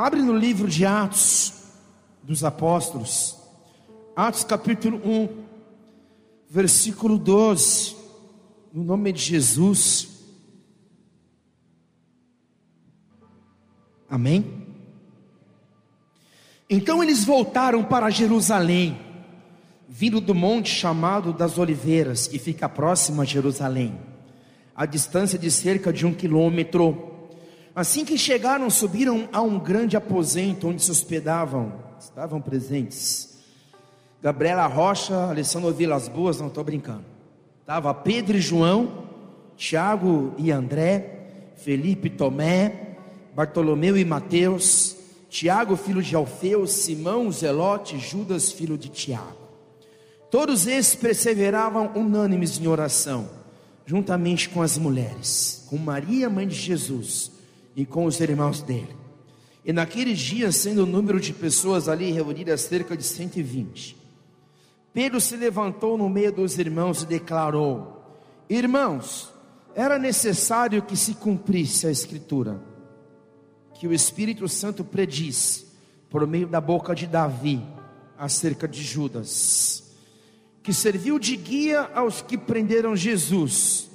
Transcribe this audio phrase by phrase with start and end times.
[0.00, 1.52] Abre no livro de Atos
[2.22, 3.36] dos Apóstolos,
[4.14, 5.28] Atos capítulo 1,
[6.48, 7.96] versículo 12,
[8.72, 10.08] no nome de Jesus.
[14.08, 14.68] Amém?
[16.70, 19.00] Então eles voltaram para Jerusalém,
[19.88, 23.98] vindo do monte chamado das Oliveiras, que fica próximo a Jerusalém,
[24.76, 27.07] a distância de cerca de um quilômetro.
[27.78, 33.38] Assim que chegaram, subiram a um grande aposento onde se hospedavam, estavam presentes.
[34.20, 37.04] Gabriela Rocha, Alessandro Vilas Boas, não estou brincando.
[37.60, 39.04] Estava Pedro e João,
[39.56, 42.96] Tiago e André, Felipe e Tomé,
[43.32, 44.96] Bartolomeu e Mateus,
[45.30, 49.38] Tiago, filho de Alfeu, Simão, Zelote, Judas, filho de Tiago.
[50.32, 53.30] Todos esses perseveravam unânimes em oração,
[53.86, 57.37] juntamente com as mulheres, com Maria, mãe de Jesus,
[57.78, 58.96] e com os irmãos dele.
[59.64, 63.96] E naqueles dias, sendo o número de pessoas ali reunidas cerca de 120,
[64.92, 68.02] Pedro se levantou no meio dos irmãos e declarou:
[68.50, 69.32] Irmãos,
[69.76, 72.60] era necessário que se cumprisse a Escritura,
[73.74, 75.64] que o Espírito Santo prediz,
[76.10, 77.62] por meio da boca de Davi,
[78.18, 79.94] acerca de Judas,
[80.64, 83.88] que serviu de guia aos que prenderam Jesus,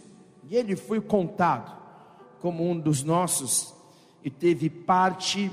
[0.49, 1.83] e ele foi contado
[2.39, 3.72] como um dos nossos
[4.23, 5.51] e teve parte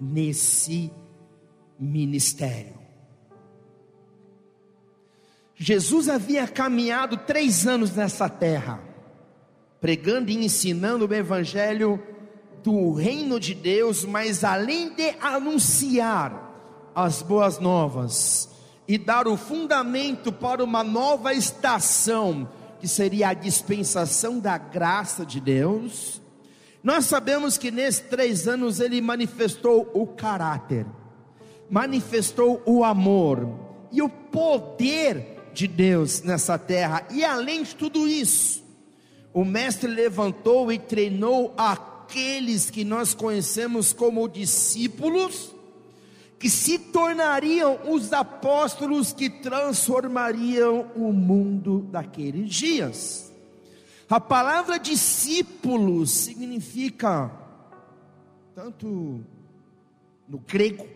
[0.00, 0.90] nesse
[1.78, 2.78] ministério.
[5.54, 8.80] Jesus havia caminhado três anos nessa terra,
[9.80, 12.00] pregando e ensinando o Evangelho
[12.62, 18.48] do reino de Deus, mas além de anunciar as boas novas
[18.86, 22.48] e dar o fundamento para uma nova estação,
[22.80, 26.20] que seria a dispensação da graça de Deus,
[26.82, 30.86] nós sabemos que nesses três anos ele manifestou o caráter,
[31.68, 33.48] manifestou o amor
[33.90, 38.62] e o poder de Deus nessa terra, e além de tudo isso,
[39.32, 45.54] o Mestre levantou e treinou aqueles que nós conhecemos como discípulos,
[46.38, 53.27] que se tornariam os apóstolos que transformariam o mundo daqueles dias.
[54.10, 57.30] A palavra discípulo significa,
[58.54, 59.22] tanto
[60.26, 60.86] no grego,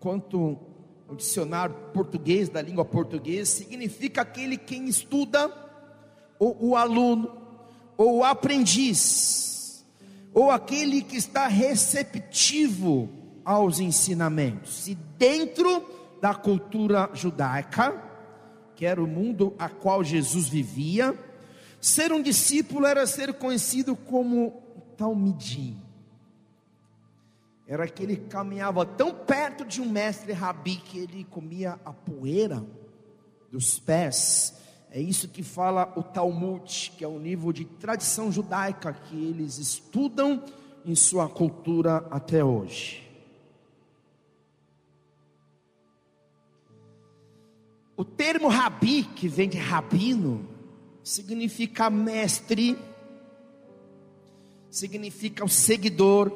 [0.00, 0.58] quanto
[1.06, 5.52] no dicionário português, da língua portuguesa, significa aquele quem estuda,
[6.38, 7.30] ou o aluno,
[7.94, 9.84] ou o aprendiz,
[10.32, 13.10] ou aquele que está receptivo
[13.44, 14.88] aos ensinamentos.
[14.88, 15.84] E dentro
[16.22, 18.02] da cultura judaica,
[18.74, 21.14] que era o mundo a qual Jesus vivia,
[21.84, 24.62] Ser um discípulo era ser conhecido como
[24.96, 25.76] Talmidim.
[27.66, 32.64] Era que caminhava tão perto de um mestre rabi que ele comia a poeira
[33.52, 34.54] dos pés.
[34.90, 39.58] É isso que fala o Talmud, que é o nível de tradição judaica que eles
[39.58, 40.42] estudam
[40.86, 43.06] em sua cultura até hoje.
[47.94, 50.53] O termo rabi, que vem de rabino,
[51.04, 52.78] significa mestre,
[54.70, 56.32] significa o seguidor.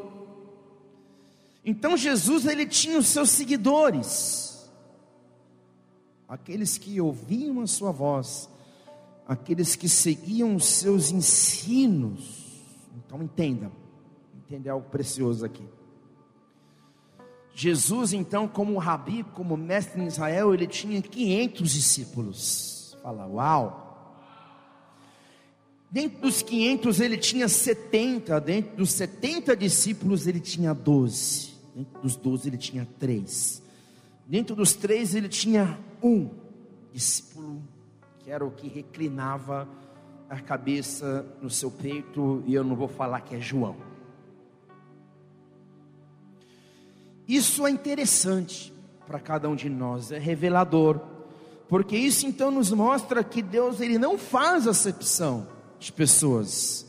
[1.64, 4.70] Então Jesus ele tinha os seus seguidores,
[6.28, 8.48] aqueles que ouviam a sua voz,
[9.26, 12.46] aqueles que seguiam os seus ensinos.
[12.94, 13.72] Então entenda,
[14.34, 15.66] entenda algo precioso aqui.
[17.54, 22.96] Jesus, então, como rabi, como mestre em Israel, ele tinha 500 discípulos.
[23.02, 23.87] Fala, uau!
[25.90, 32.14] Dentro dos 500 ele tinha 70, dentro dos 70 discípulos ele tinha 12, dentro dos
[32.14, 33.62] 12 ele tinha 3,
[34.26, 36.28] dentro dos 3 ele tinha um
[36.92, 37.62] discípulo,
[38.18, 39.66] que era o que reclinava
[40.28, 43.76] a cabeça no seu peito, e eu não vou falar que é João.
[47.26, 48.74] Isso é interessante
[49.06, 51.00] para cada um de nós, é revelador,
[51.66, 56.86] porque isso então nos mostra que Deus ele não faz acepção de pessoas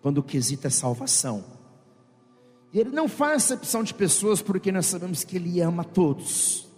[0.00, 1.44] quando o quesito é salvação.
[2.72, 6.68] E ele não faz acepção de pessoas porque nós sabemos que ele ama todos.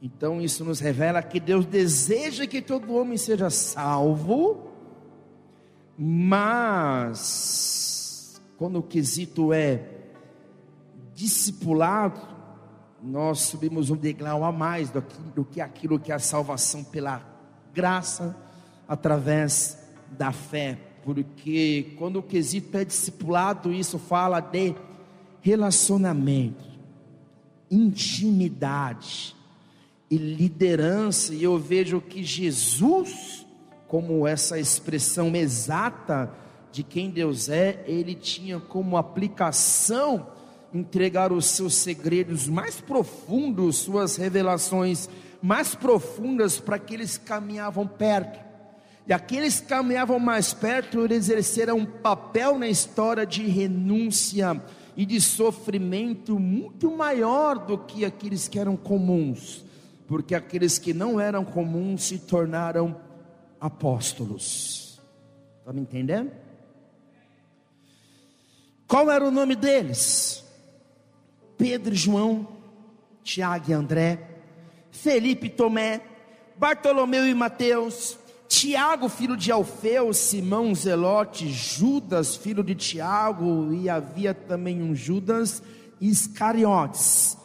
[0.00, 4.68] Então isso nos revela que Deus deseja que todo homem seja salvo,
[5.96, 7.34] mas
[8.58, 9.88] quando o quesito é
[11.14, 12.20] discipulado,
[13.02, 16.82] nós subimos um degrau a mais do que, do que aquilo que é a salvação
[16.82, 17.22] pela
[17.72, 18.36] graça
[18.88, 19.78] através
[20.10, 24.74] da fé, porque quando o quesito é discipulado, isso fala de
[25.40, 26.64] relacionamento,
[27.70, 29.36] intimidade
[30.10, 31.34] e liderança.
[31.34, 33.46] E eu vejo que Jesus,
[33.86, 36.32] como essa expressão exata
[36.72, 40.26] de quem Deus é, ele tinha como aplicação
[40.72, 45.08] entregar os seus segredos mais profundos, suas revelações
[45.40, 48.42] mais profundas para aqueles que caminhavam perto.
[49.06, 54.62] E aqueles que caminhavam mais perto, eles exerceram um papel na história de renúncia
[54.96, 59.64] e de sofrimento muito maior do que aqueles que eram comuns,
[60.06, 62.98] porque aqueles que não eram comuns se tornaram
[63.60, 65.00] apóstolos.
[65.58, 66.30] Está me entendendo?
[68.86, 70.44] Qual era o nome deles?
[71.58, 72.46] Pedro, João,
[73.22, 74.18] Tiago e André,
[74.90, 76.00] Felipe, Tomé,
[76.56, 78.18] Bartolomeu e Mateus,
[78.56, 85.60] Tiago, filho de Alfeu, Simão, Zelote, Judas, filho de Tiago, e havia também um Judas
[86.00, 87.36] Iscariotes.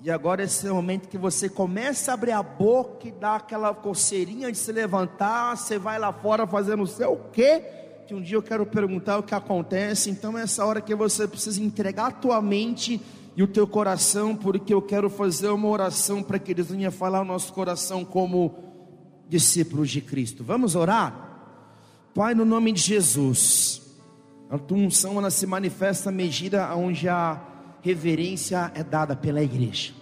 [0.00, 3.34] E agora esse é o momento que você começa a abrir a boca e dá
[3.34, 7.60] aquela coceirinha de se levantar, você vai lá fora fazendo sei o quê,
[8.06, 11.26] que um dia eu quero perguntar o que acontece, então é essa hora que você
[11.26, 13.02] precisa entregar a tua mente
[13.36, 17.22] e o teu coração, porque eu quero fazer uma oração para que eles venham falar
[17.22, 18.72] o nosso coração como
[19.28, 20.44] discípulos de Cristo.
[20.44, 21.24] Vamos orar?
[22.14, 23.82] Pai, no nome de Jesus,
[24.48, 27.40] a tua unção ela se manifesta à medida onde a
[27.82, 29.92] reverência é dada pela igreja.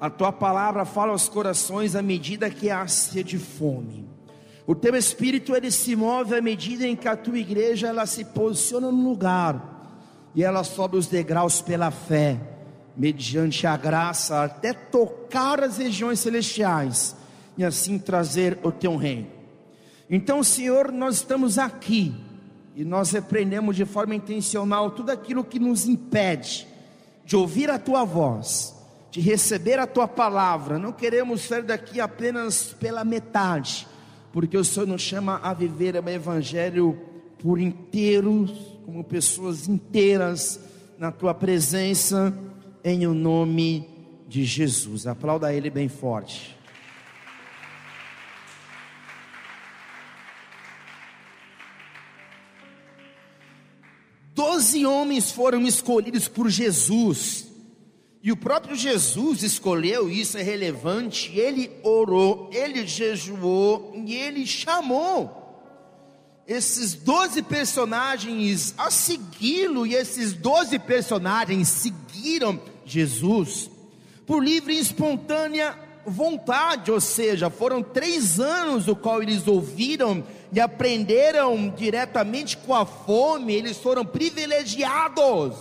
[0.00, 4.08] A tua palavra fala aos corações à medida que há sede de fome.
[4.66, 8.24] O teu espírito ele se move à medida em que a tua igreja ela se
[8.24, 9.80] posiciona no lugar
[10.34, 12.40] e ela sobe os degraus pela fé,
[12.96, 17.19] mediante a graça, até tocar as regiões celestiais
[17.60, 19.26] e assim trazer o teu reino.
[20.08, 22.14] Então, Senhor, nós estamos aqui
[22.74, 26.66] e nós repreendemos de forma intencional tudo aquilo que nos impede
[27.22, 28.74] de ouvir a tua voz,
[29.10, 30.78] de receber a tua palavra.
[30.78, 33.86] Não queremos sair daqui apenas pela metade,
[34.32, 36.98] porque o Senhor nos chama a viver o evangelho
[37.38, 38.50] por inteiros
[38.86, 40.58] como pessoas inteiras
[40.98, 42.34] na tua presença,
[42.82, 43.86] em o nome
[44.26, 45.06] de Jesus.
[45.06, 46.59] Aplauda ele bem forte.
[54.40, 57.46] Doze homens foram escolhidos por Jesus,
[58.22, 61.38] e o próprio Jesus escolheu, isso é relevante.
[61.38, 65.36] Ele orou, ele jejuou e ele chamou
[66.46, 73.70] esses doze personagens a segui-lo, e esses doze personagens seguiram Jesus
[74.24, 80.60] por livre e espontânea vontade, ou seja, foram três anos o qual eles ouviram e
[80.60, 85.54] aprenderam diretamente com a fome, eles foram privilegiados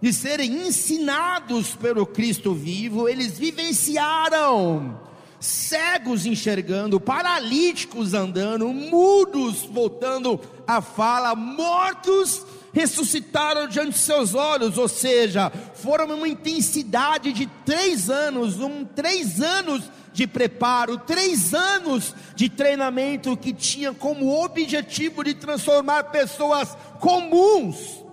[0.00, 4.98] de serem ensinados pelo Cristo vivo, eles vivenciaram
[5.38, 14.88] cegos enxergando, paralíticos andando, mudos voltando à fala, mortos ressuscitaram diante de seus olhos, ou
[14.88, 19.82] seja, foram uma intensidade de três anos, um três anos
[20.12, 28.04] de preparo, três anos de treinamento que tinha como objetivo de transformar pessoas comuns,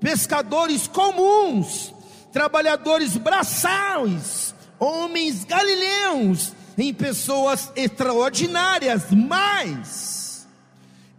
[0.00, 1.94] pescadores comuns,
[2.32, 10.21] trabalhadores braçais, homens galileus, em pessoas extraordinárias, mas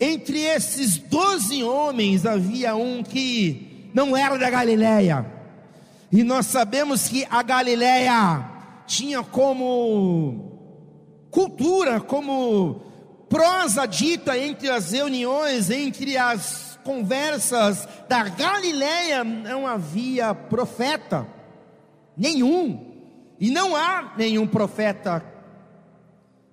[0.04, 5.26] entre esses doze homens havia um que não era da Galileia,
[6.12, 8.50] e nós sabemos que a Galileia
[8.86, 10.60] tinha como
[11.32, 12.82] cultura, como
[13.30, 21.26] prosa dita entre as reuniões, entre as conversas da Galileia, não havia profeta
[22.18, 22.94] nenhum,
[23.40, 25.24] e não há nenhum profeta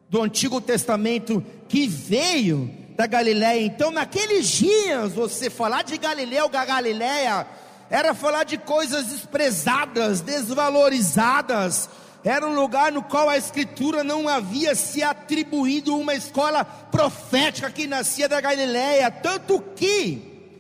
[0.09, 3.65] do Antigo Testamento que veio da Galiléia.
[3.65, 7.47] Então, naqueles dias, você falar de Galileu, Galiléia,
[7.89, 11.89] era falar de coisas desprezadas, desvalorizadas.
[12.23, 17.87] Era um lugar no qual a Escritura não havia se atribuído uma escola profética que
[17.87, 19.11] nascia da Galiléia.
[19.11, 20.53] Tanto que,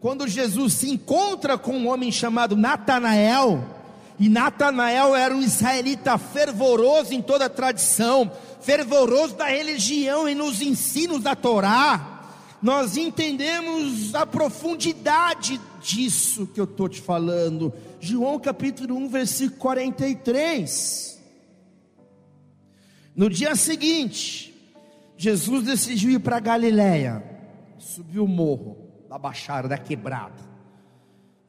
[0.00, 3.64] quando Jesus se encontra com um homem chamado Natanael,
[4.18, 10.60] e Natanael era um israelita fervoroso em toda a tradição, fervoroso da religião e nos
[10.60, 12.18] ensinos da Torá,
[12.60, 17.72] nós entendemos a profundidade disso que eu estou te falando.
[18.00, 21.18] João capítulo 1, versículo 43.
[23.14, 24.54] No dia seguinte,
[25.16, 27.22] Jesus decidiu ir para Galiléia,
[27.78, 28.76] subiu o morro
[29.08, 30.48] da Baixada, da Quebrada.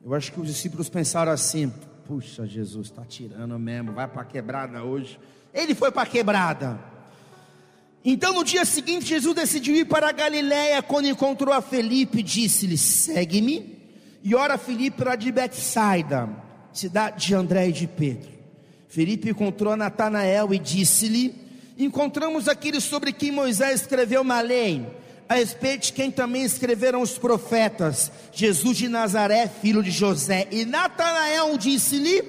[0.04, 1.72] Eu acho que os discípulos pensaram assim:
[2.10, 5.20] puxa, Jesus está tirando mesmo, vai para a quebrada hoje.
[5.54, 6.80] Ele foi para a quebrada.
[8.04, 10.82] Então no dia seguinte, Jesus decidiu ir para a Galiléia.
[10.82, 13.78] Quando encontrou a Felipe, disse-lhe: Segue-me.
[14.24, 16.28] E ora Felipe era de Betsaida,
[16.74, 18.32] cidade de André e de Pedro.
[18.88, 21.36] Felipe encontrou Natanael e disse-lhe:
[21.78, 24.84] Encontramos aquele sobre quem Moisés escreveu na lei,
[25.30, 30.48] a respeito de quem também escreveram os profetas, Jesus de Nazaré, filho de José.
[30.50, 32.24] E Natanael disse-lhe: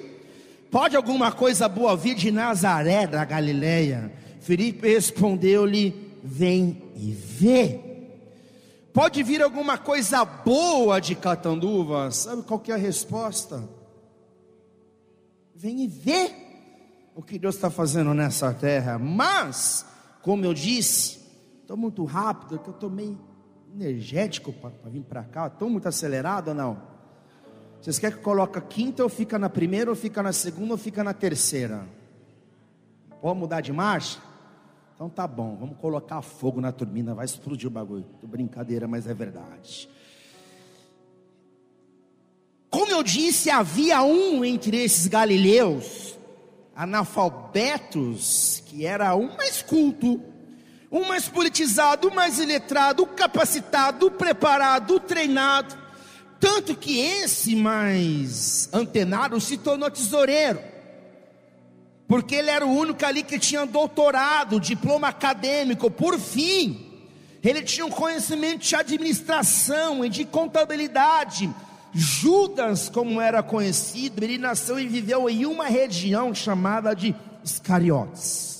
[0.70, 4.12] Pode alguma coisa boa vir de Nazaré da Galileia?
[4.42, 7.80] Felipe respondeu-lhe: Vem e vê.
[8.92, 12.10] Pode vir alguma coisa boa de Catanduva?
[12.10, 13.66] Sabe qual é a resposta?
[15.54, 16.32] Vem e vê
[17.14, 18.98] o que Deus está fazendo nessa terra.
[18.98, 19.86] Mas,
[20.20, 21.19] como eu disse,
[21.70, 23.16] estou muito rápido, que eu estou meio
[23.72, 25.46] energético para vir para cá.
[25.46, 26.82] Estou muito acelerado ou não?
[27.80, 31.04] Vocês querem que coloque quinta ou fica na primeira, ou fica na segunda, ou fica
[31.04, 31.86] na terceira?
[33.22, 34.18] Pode mudar de marcha?
[34.96, 38.04] Então tá bom, vamos colocar fogo na turbina, vai explodir o bagulho.
[38.20, 39.88] Tô brincadeira, mas é verdade.
[42.68, 46.18] Como eu disse, havia um entre esses galileus,
[46.74, 50.20] analfabetos, que era um mais culto,
[50.90, 55.78] um mais politizado, um mais iletrado, capacitado, preparado, treinado.
[56.38, 60.70] Tanto que esse mais antenado se tornou tesoureiro
[62.10, 65.88] porque ele era o único ali que tinha doutorado, diploma acadêmico.
[65.88, 66.90] Por fim,
[67.40, 71.48] ele tinha um conhecimento de administração e de contabilidade.
[71.92, 78.59] Judas, como era conhecido, ele nasceu e viveu em uma região chamada de Iscariotes.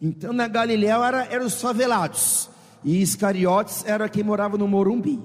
[0.00, 2.48] Então na Galiléia era, eram os favelados,
[2.84, 5.20] e Iscariotes era quem morava no Morumbi.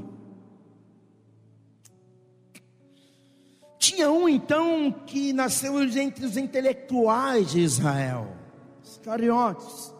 [3.77, 8.29] Tinha um então que nasceu entre os intelectuais de Israel,
[8.83, 9.93] os cariotes.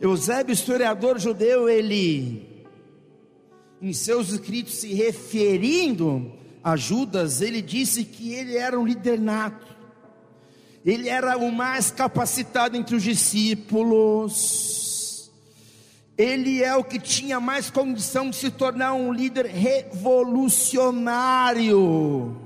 [0.00, 2.64] Eusébio, historiador judeu, ele,
[3.82, 9.73] em seus escritos, se referindo a Judas, ele disse que ele era um líder nato,
[10.84, 14.52] ele era o mais capacitado entre os discípulos,
[16.16, 22.44] ele é o que tinha mais condição de se tornar um líder revolucionário.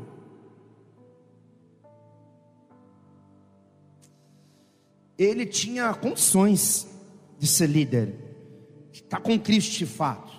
[5.19, 6.87] ele tinha condições
[7.39, 8.15] de ser líder,
[8.93, 10.33] de estar com Cristo de fato.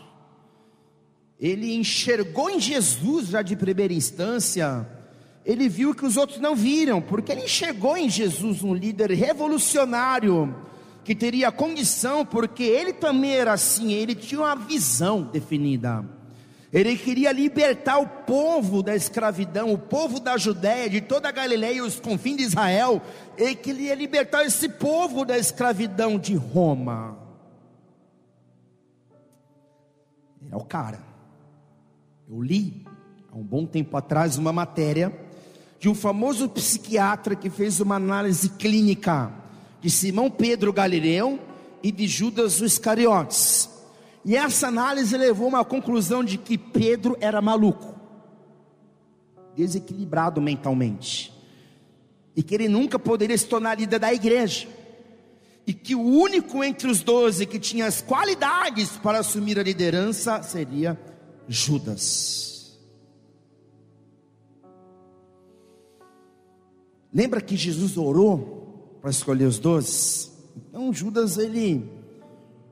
[1.38, 4.88] Ele enxergou em Jesus já de primeira instância,
[5.50, 10.56] ele viu que os outros não viram, porque ele enxergou em Jesus um líder revolucionário,
[11.04, 16.06] que teria condição, porque ele também era assim, ele tinha uma visão definida.
[16.72, 21.78] Ele queria libertar o povo da escravidão, o povo da Judéia, de toda a Galileia
[21.78, 23.02] e os confins de Israel.
[23.36, 27.18] Ele queria libertar esse povo da escravidão de Roma.
[30.52, 31.00] é o cara.
[32.30, 32.86] Eu li
[33.32, 35.28] há um bom tempo atrás uma matéria
[35.80, 39.32] de um famoso psiquiatra que fez uma análise clínica
[39.82, 41.40] de Simão Pedro Galileu
[41.82, 43.70] e de Judas Iscariotes.
[44.26, 47.96] E essa análise levou a uma conclusão de que Pedro era maluco,
[49.56, 51.34] desequilibrado mentalmente,
[52.36, 54.68] e que ele nunca poderia se tornar líder da igreja,
[55.66, 60.44] e que o único entre os doze que tinha as qualidades para assumir a liderança
[60.44, 61.00] seria
[61.48, 62.49] Judas.
[67.14, 70.30] Lembra que Jesus orou para escolher os doze?
[70.56, 71.90] Então Judas ele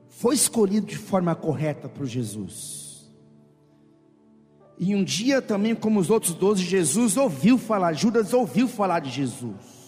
[0.08, 3.08] foi escolhido de forma correta por Jesus.
[4.78, 9.10] E um dia também, como os outros doze, Jesus ouviu falar, Judas ouviu falar de
[9.10, 9.78] Jesus.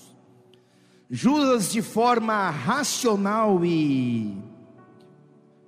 [1.09, 4.37] Judas, de forma racional e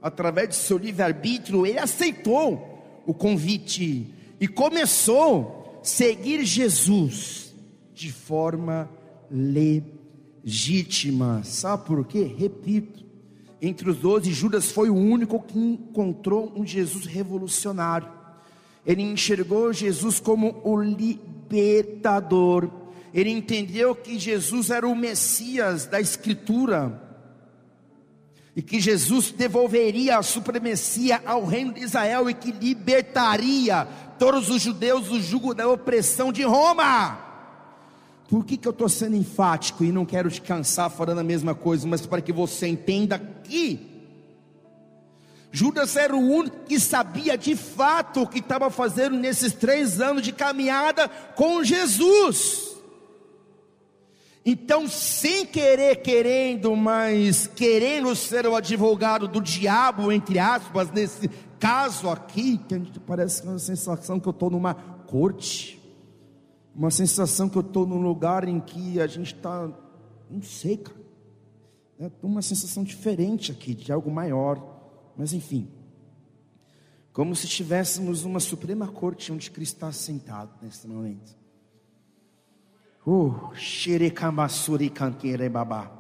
[0.01, 7.52] através de seu livre-arbítrio, ele aceitou o convite e começou a seguir Jesus
[7.95, 8.91] de forma
[9.31, 11.43] legítima.
[11.45, 12.23] Sabe por quê?
[12.23, 13.05] Repito,
[13.61, 18.09] entre os doze, Judas foi o único que encontrou um Jesus revolucionário.
[18.85, 22.69] Ele enxergou Jesus como o libertador.
[23.15, 27.01] Ele entendeu que Jesus era o Messias da Escritura.
[28.57, 33.87] E que Jesus devolveria a supremacia ao reino de Israel e que libertaria
[34.19, 37.32] todos os judeus do jugo da opressão de Roma.
[38.33, 41.55] Por que, que eu estou sendo enfático e não quero te cansar falando a mesma
[41.55, 44.09] coisa, mas para que você entenda que
[45.51, 50.23] Judas era o único que sabia de fato o que estava fazendo nesses três anos
[50.23, 52.75] de caminhada com Jesus.
[54.47, 61.29] Então, sem querer, querendo, mas querendo ser o advogado do diabo, entre aspas, nesse
[61.61, 65.82] caso aqui, que a gente parece uma sensação que eu estou numa corte,
[66.75, 69.71] uma sensação que eu estou num lugar em que a gente está,
[70.31, 71.03] não sei, cara,
[71.99, 75.69] é uma sensação diferente aqui, de algo maior, mas enfim,
[77.13, 81.37] como se estivéssemos numa Suprema Corte onde Cristo está sentado nesse momento.
[83.07, 83.51] Uh,
[85.51, 85.91] babá.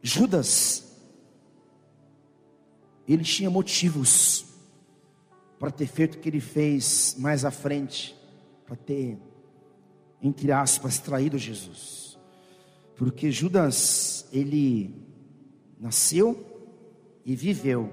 [0.00, 0.96] Judas,
[3.08, 4.45] ele tinha motivos
[5.58, 8.16] para ter feito o que ele fez mais à frente,
[8.64, 9.18] para ter,
[10.22, 12.18] entre aspas, traído Jesus.
[12.96, 14.94] Porque Judas, ele
[15.78, 16.44] nasceu
[17.24, 17.92] e viveu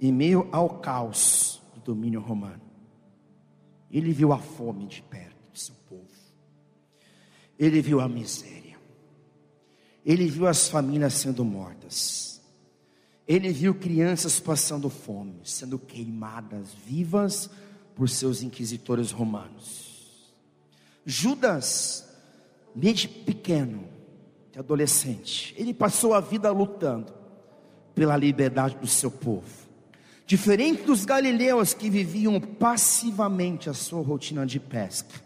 [0.00, 2.62] em meio ao caos do domínio romano.
[3.90, 6.06] Ele viu a fome de perto do seu povo.
[7.58, 8.78] Ele viu a miséria.
[10.04, 12.37] Ele viu as famílias sendo mortas.
[13.28, 17.50] Ele viu crianças passando fome, sendo queimadas vivas
[17.94, 20.32] por seus inquisitores romanos.
[21.04, 22.08] Judas,
[22.74, 23.84] desde pequeno,
[24.50, 27.12] de adolescente, ele passou a vida lutando
[27.94, 29.68] pela liberdade do seu povo.
[30.26, 35.22] Diferente dos galileus que viviam passivamente a sua rotina de pesca,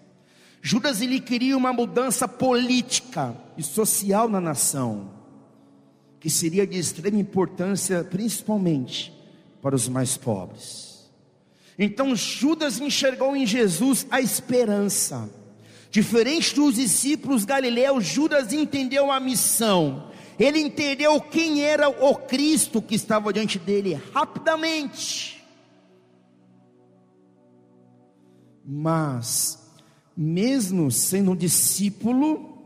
[0.60, 5.21] Judas ele queria uma mudança política e social na nação,
[6.22, 9.12] que seria de extrema importância, principalmente
[9.60, 11.10] para os mais pobres.
[11.78, 15.28] Então Judas enxergou em Jesus a esperança.
[15.90, 22.94] Diferente dos discípulos galileus, Judas entendeu a missão ele entendeu quem era o Cristo que
[22.94, 25.44] estava diante dele rapidamente.
[28.64, 29.58] Mas,
[30.16, 32.58] mesmo sendo um discípulo,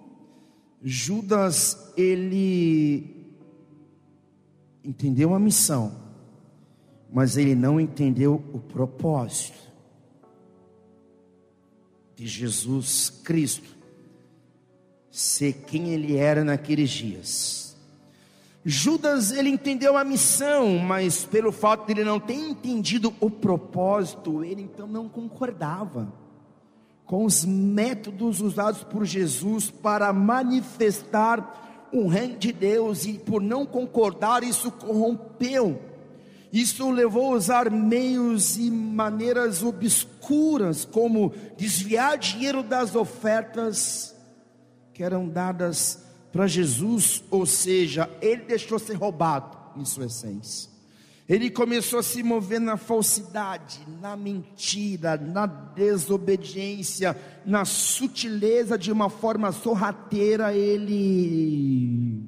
[0.82, 3.15] Judas, ele
[4.86, 5.92] entendeu a missão,
[7.12, 9.58] mas ele não entendeu o propósito
[12.14, 13.76] de Jesus Cristo
[15.10, 17.76] ser quem ele era naqueles dias.
[18.64, 24.44] Judas ele entendeu a missão, mas pelo fato de ele não ter entendido o propósito,
[24.44, 26.12] ele então não concordava
[27.04, 33.64] com os métodos usados por Jesus para manifestar o reino de Deus e por não
[33.64, 35.80] concordar isso corrompeu.
[36.52, 44.14] Isso levou a usar meios e maneiras obscuras, como desviar dinheiro das ofertas
[44.94, 50.70] que eram dadas para Jesus, ou seja, ele deixou ser roubado em sua essência.
[51.28, 59.10] Ele começou a se mover na falsidade, na mentira, na desobediência, na sutileza de uma
[59.10, 62.22] forma sorrateira, ele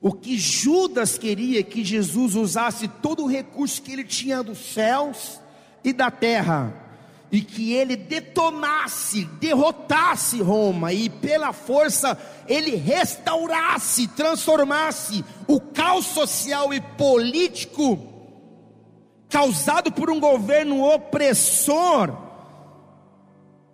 [0.00, 4.58] O que Judas queria é que Jesus usasse todo o recurso que ele tinha dos
[4.58, 5.40] céus
[5.84, 6.81] e da terra,
[7.32, 16.74] e que ele detonasse, derrotasse Roma, e pela força ele restaurasse, transformasse o caos social
[16.74, 17.98] e político
[19.30, 22.14] causado por um governo opressor,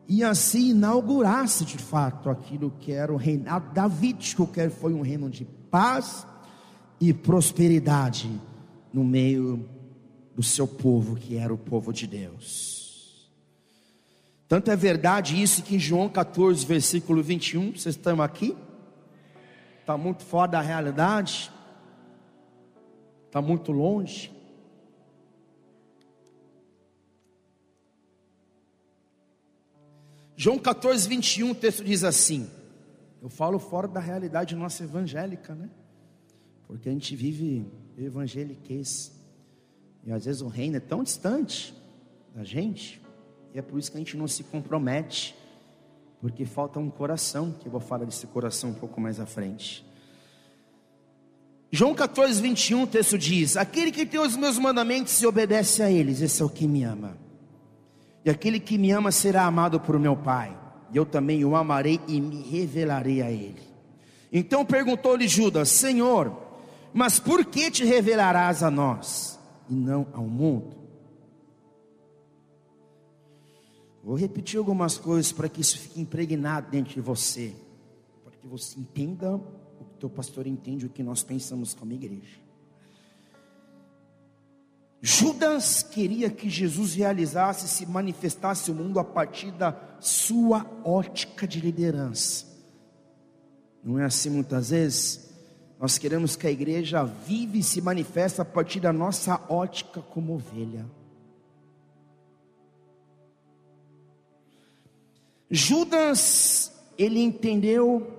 [0.06, 5.28] e assim inaugurasse de fato aquilo que era o reinado davídico, que foi um reino
[5.28, 6.24] de paz
[7.00, 8.30] e prosperidade
[8.92, 9.68] no meio
[10.36, 12.77] do seu povo, que era o povo de Deus.
[14.48, 18.56] Tanto é verdade isso que em João 14, versículo 21, vocês estão aqui?
[19.80, 21.52] Está muito fora da realidade?
[23.26, 24.32] Está muito longe?
[30.34, 32.48] João 14, 21, o texto diz assim:
[33.20, 35.68] eu falo fora da realidade nossa evangélica, né?
[36.66, 37.66] Porque a gente vive
[37.98, 39.12] evangeliquez.
[40.04, 41.74] E às vezes o reino é tão distante
[42.34, 43.02] da gente,
[43.58, 45.34] é por isso que a gente não se compromete,
[46.20, 49.84] porque falta um coração, que eu vou falar desse coração um pouco mais à frente.
[51.70, 55.90] João 14, 21, o texto diz: Aquele que tem os meus mandamentos e obedece a
[55.90, 57.18] eles, esse é o que me ama.
[58.24, 60.56] E aquele que me ama será amado por meu Pai
[60.92, 63.62] e eu também o amarei e me revelarei a ele.
[64.32, 66.36] Então perguntou-lhe Judas: Senhor,
[66.92, 70.77] mas por que te revelarás a nós e não ao mundo?
[74.02, 77.54] Vou repetir algumas coisas para que isso fique impregnado dentro de você,
[78.24, 82.48] para que você entenda o que teu pastor entende, o que nós pensamos como igreja.
[85.00, 91.60] Judas queria que Jesus realizasse se manifestasse o mundo a partir da sua ótica de
[91.60, 92.46] liderança.
[93.82, 95.28] Não é assim muitas vezes?
[95.78, 100.34] Nós queremos que a igreja vive e se manifeste a partir da nossa ótica como
[100.34, 100.84] ovelha.
[105.50, 108.18] Judas, ele entendeu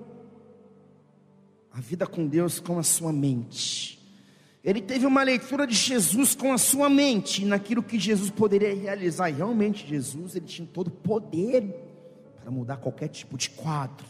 [1.72, 3.98] a vida com Deus com a sua mente.
[4.62, 9.30] Ele teve uma leitura de Jesus com a sua mente, naquilo que Jesus poderia realizar.
[9.30, 11.62] E realmente, Jesus, ele tinha todo o poder
[12.40, 14.06] para mudar qualquer tipo de quadro.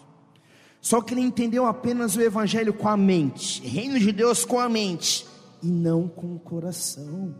[0.80, 4.68] Só que ele entendeu apenas o evangelho com a mente, reino de Deus com a
[4.68, 5.26] mente
[5.62, 7.34] e não com o coração.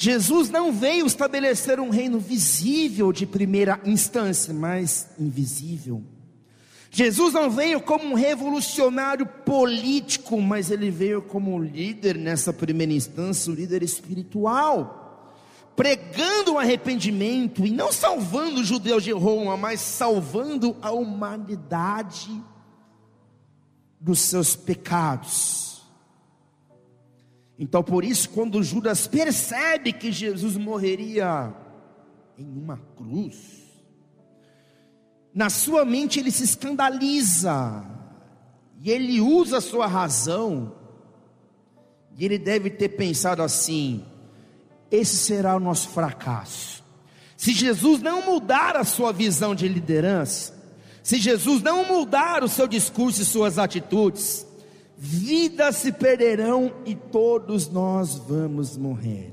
[0.00, 6.04] Jesus não veio estabelecer um reino visível de primeira instância, mas invisível.
[6.88, 13.52] Jesus não veio como um revolucionário político, mas ele veio como líder nessa primeira instância,
[13.52, 15.34] um líder espiritual,
[15.74, 22.30] pregando o arrependimento e não salvando os judeus de Roma, mas salvando a humanidade
[23.98, 25.67] dos seus pecados.
[27.58, 31.52] Então, por isso, quando Judas percebe que Jesus morreria
[32.38, 33.36] em uma cruz,
[35.34, 37.84] na sua mente ele se escandaliza,
[38.80, 40.72] e ele usa a sua razão,
[42.16, 44.04] e ele deve ter pensado assim:
[44.90, 46.84] esse será o nosso fracasso.
[47.36, 50.56] Se Jesus não mudar a sua visão de liderança,
[51.02, 54.46] se Jesus não mudar o seu discurso e suas atitudes,
[55.00, 59.32] vidas se perderão e todos nós vamos morrer.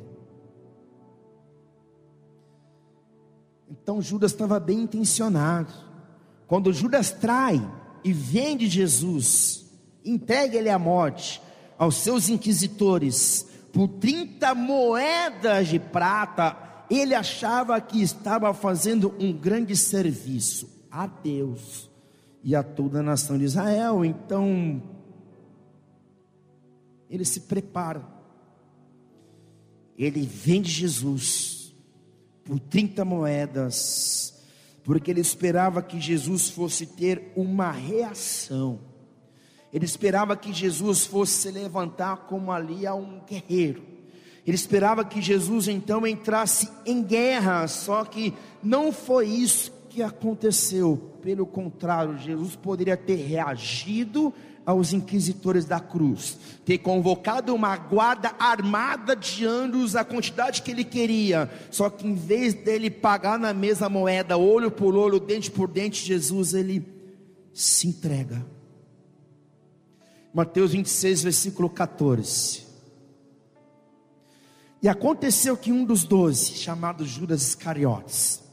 [3.68, 5.74] Então Judas estava bem intencionado.
[6.46, 7.60] Quando Judas trai
[8.04, 9.66] e vende Jesus,
[10.06, 11.42] entrega ele à morte
[11.80, 16.56] aos seus inquisitores por 30 moedas de prata,
[16.90, 21.90] ele achava que estava fazendo um grande serviço a Deus
[22.44, 24.06] e a toda a nação de Israel.
[24.06, 24.82] Então,
[27.10, 28.06] ele se prepara.
[29.98, 31.74] Ele vende Jesus
[32.44, 34.34] por 30 moedas,
[34.84, 38.80] porque ele esperava que Jesus fosse ter uma reação.
[39.74, 43.84] Ele esperava que Jesus fosse se levantar como ali a um guerreiro.
[44.46, 51.14] Ele esperava que Jesus então entrasse em guerra, só que não foi isso que aconteceu.
[51.22, 54.32] Pelo contrário, Jesus poderia ter reagido
[54.66, 60.84] aos inquisitores da cruz, ter convocado uma guarda armada de anjos, a quantidade que ele
[60.84, 65.68] queria, só que em vez dele pagar na mesma moeda, olho por olho, dente por
[65.68, 66.84] dente, Jesus ele
[67.54, 68.46] se entrega.
[70.34, 72.66] Mateus 26, versículo 14.
[74.82, 78.44] E aconteceu que um dos doze, chamado Judas Iscariotes,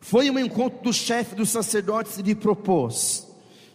[0.00, 3.26] foi ao encontro do chefe dos sacerdotes e lhe propôs: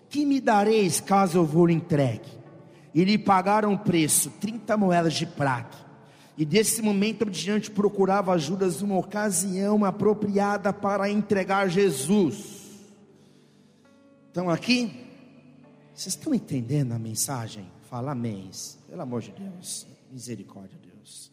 [0.09, 2.29] que me dareis caso eu vou entregue?
[2.93, 5.77] E lhe pagaram o preço, 30 moedas de prata.
[6.37, 12.57] E desse momento diante procurava Judas uma ocasião apropriada para entregar Jesus.
[14.29, 15.07] Então aqui,
[15.95, 17.65] vocês estão entendendo a mensagem?
[17.89, 18.51] Fala amém.
[18.87, 19.87] Pelo amor de Deus.
[20.11, 21.31] Misericórdia, Deus.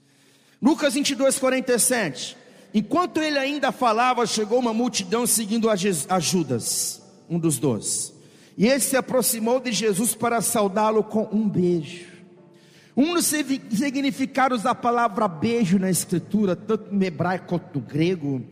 [0.61, 2.37] Lucas 22, 47.
[2.73, 5.77] Enquanto ele ainda falava, chegou uma multidão seguindo a
[6.19, 8.14] Judas, um dos doze.
[8.57, 12.15] E ele se aproximou de Jesus para saudá-lo com um beijo.
[12.97, 18.45] Um dos significados da palavra beijo na Escritura, tanto no hebraico quanto no grego,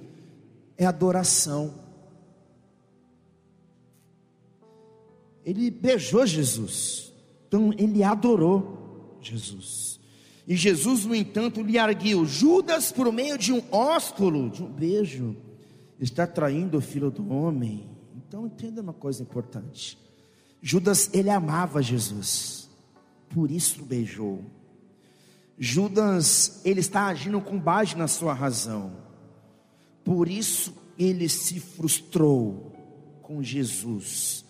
[0.76, 1.74] é adoração.
[5.44, 7.12] Ele beijou Jesus,
[7.46, 10.00] então ele adorou Jesus.
[10.46, 15.36] E Jesus, no entanto, lhe arguiu: Judas, por meio de um ósculo, de um beijo,
[16.00, 17.91] está traindo o filho do homem.
[18.32, 19.98] Então entenda uma coisa importante.
[20.62, 22.66] Judas, ele amava Jesus.
[23.28, 24.42] Por isso beijou.
[25.58, 28.96] Judas, ele está agindo com base na sua razão.
[30.02, 32.72] Por isso ele se frustrou
[33.20, 34.46] com Jesus.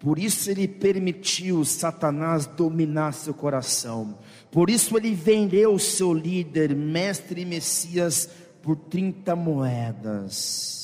[0.00, 4.18] Por isso ele permitiu Satanás dominar seu coração.
[4.50, 8.30] Por isso ele vendeu seu líder, mestre e Messias,
[8.62, 10.75] por 30 moedas.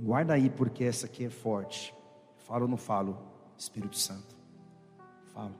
[0.00, 1.94] Guarda aí, porque essa aqui é forte.
[2.36, 3.18] Falo ou não falo,
[3.56, 4.36] Espírito Santo?
[5.34, 5.54] Falo,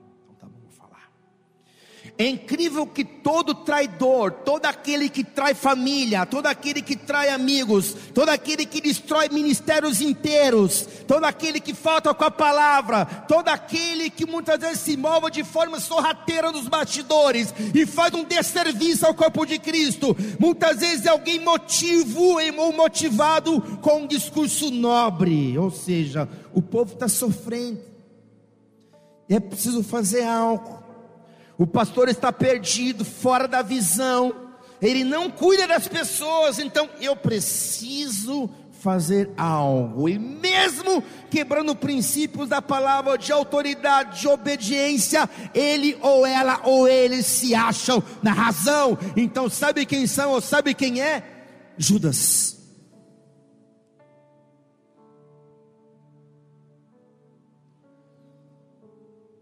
[2.17, 7.95] É incrível que todo traidor, todo aquele que trai família, todo aquele que trai amigos,
[8.13, 14.09] todo aquele que destrói ministérios inteiros, todo aquele que falta com a palavra, todo aquele
[14.09, 19.13] que muitas vezes se move de forma sorrateira nos bastidores e faz um desserviço ao
[19.13, 25.71] corpo de Cristo, muitas vezes é alguém motivo ou motivado com um discurso nobre, ou
[25.71, 27.79] seja, o povo está sofrendo,
[29.27, 30.78] e é preciso fazer algo.
[31.59, 34.33] O pastor está perdido, fora da visão,
[34.81, 42.61] ele não cuida das pessoas, então eu preciso fazer algo, e mesmo quebrando princípios da
[42.61, 49.49] palavra de autoridade, de obediência, ele ou ela ou eles se acham na razão, então
[49.49, 51.21] sabe quem são ou sabe quem é?
[51.77, 52.57] Judas.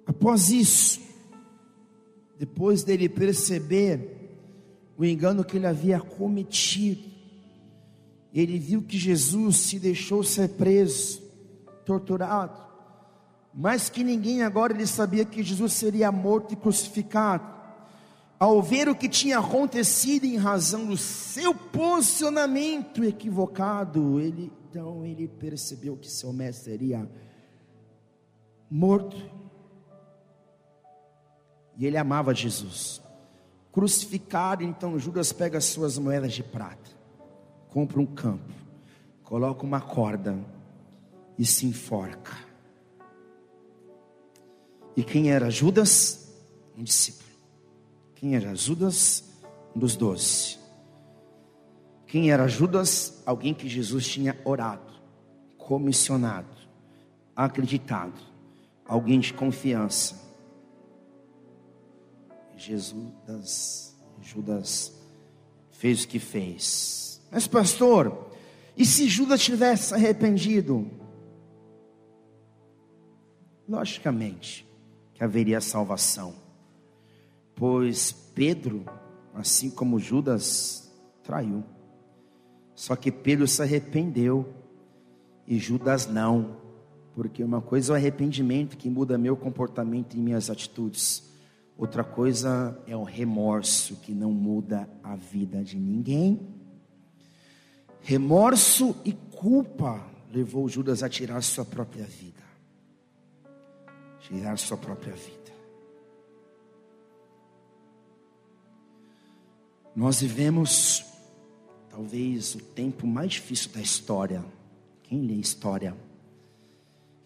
[0.08, 1.07] Após isso,
[2.38, 4.16] depois dele perceber
[4.98, 7.04] o engano que ele havia cometido,
[8.34, 11.22] ele viu que Jesus se deixou ser preso,
[11.86, 12.62] torturado,
[13.54, 17.58] mais que ninguém agora ele sabia que Jesus seria morto e crucificado.
[18.40, 25.28] Ao ver o que tinha acontecido em razão do seu posicionamento equivocado, ele então ele
[25.28, 27.10] percebeu que seu mestre seria
[28.70, 29.18] morto
[31.78, 33.02] e ele amava Jesus.
[33.72, 36.90] Crucificado, então Judas pega as suas moedas de prata,
[37.70, 38.52] compra um campo,
[39.24, 40.38] coloca uma corda
[41.38, 42.36] e se enforca.
[44.96, 46.34] E quem era Judas?
[46.76, 47.30] Um discípulo.
[48.16, 49.24] Quem era Judas?
[49.76, 50.58] Um dos doze.
[52.08, 53.22] Quem era Judas?
[53.24, 54.92] Alguém que Jesus tinha orado,
[55.56, 56.48] comissionado,
[57.36, 58.20] acreditado,
[58.88, 60.27] alguém de confiança
[62.58, 64.94] Jesus, Judas
[65.72, 67.22] fez o que fez.
[67.32, 68.32] Mas pastor,
[68.76, 70.90] e se Judas tivesse arrependido?
[73.68, 74.68] Logicamente
[75.14, 76.36] que haveria salvação,
[77.56, 78.86] pois Pedro,
[79.34, 80.92] assim como Judas,
[81.24, 81.64] traiu.
[82.76, 84.54] Só que Pedro se arrependeu
[85.48, 86.58] e Judas não,
[87.16, 91.27] porque uma coisa é o arrependimento que muda meu comportamento e minhas atitudes.
[91.78, 96.40] Outra coisa é o remorso que não muda a vida de ninguém.
[98.02, 102.42] Remorso e culpa levou Judas a tirar sua própria vida.
[104.22, 105.38] Tirar sua própria vida.
[109.96, 111.06] Nós vivemos
[111.90, 114.44] talvez o tempo mais difícil da história.
[115.04, 115.96] Quem lê história?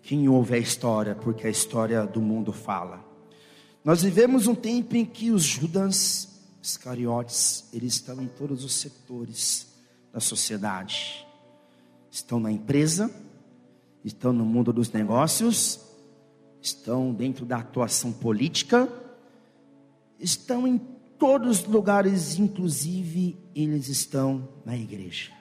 [0.02, 1.16] Quem ouve a história?
[1.16, 3.11] Porque a história do mundo fala.
[3.84, 6.30] Nós vivemos um tempo em que os Judas
[6.62, 9.68] Iscariotes, eles estão em todos os setores
[10.14, 11.26] da sociedade.
[12.12, 13.10] Estão na empresa,
[14.06, 15.80] estão no mundo dos negócios,
[16.62, 18.88] estão dentro da atuação política,
[20.20, 20.78] estão em
[21.18, 25.41] todos os lugares, inclusive eles estão na igreja.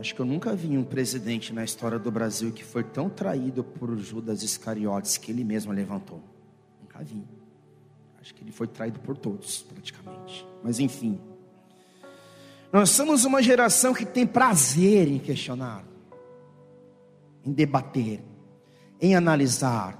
[0.00, 3.62] Acho que eu nunca vi um presidente na história do Brasil que foi tão traído
[3.62, 6.22] por Judas Iscariotes que ele mesmo levantou.
[6.80, 7.22] Nunca vi.
[8.18, 10.46] Acho que ele foi traído por todos, praticamente.
[10.64, 11.20] Mas enfim.
[12.72, 15.84] Nós somos uma geração que tem prazer em questionar,
[17.44, 18.22] em debater,
[18.98, 19.98] em analisar,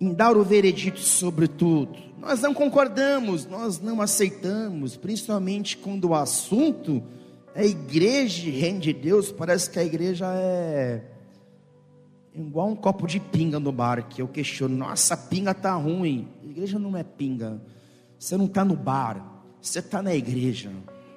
[0.00, 1.94] em dar o veredito sobre tudo.
[2.18, 7.04] Nós não concordamos, nós não aceitamos, principalmente quando o assunto
[7.56, 11.02] é igreja, reino de Deus, parece que a igreja é
[12.34, 16.28] igual um copo de pinga no bar, que eu questiono, nossa, a pinga tá ruim.
[16.42, 17.60] A igreja não é pinga.
[18.18, 20.70] Você não está no bar, você está na igreja.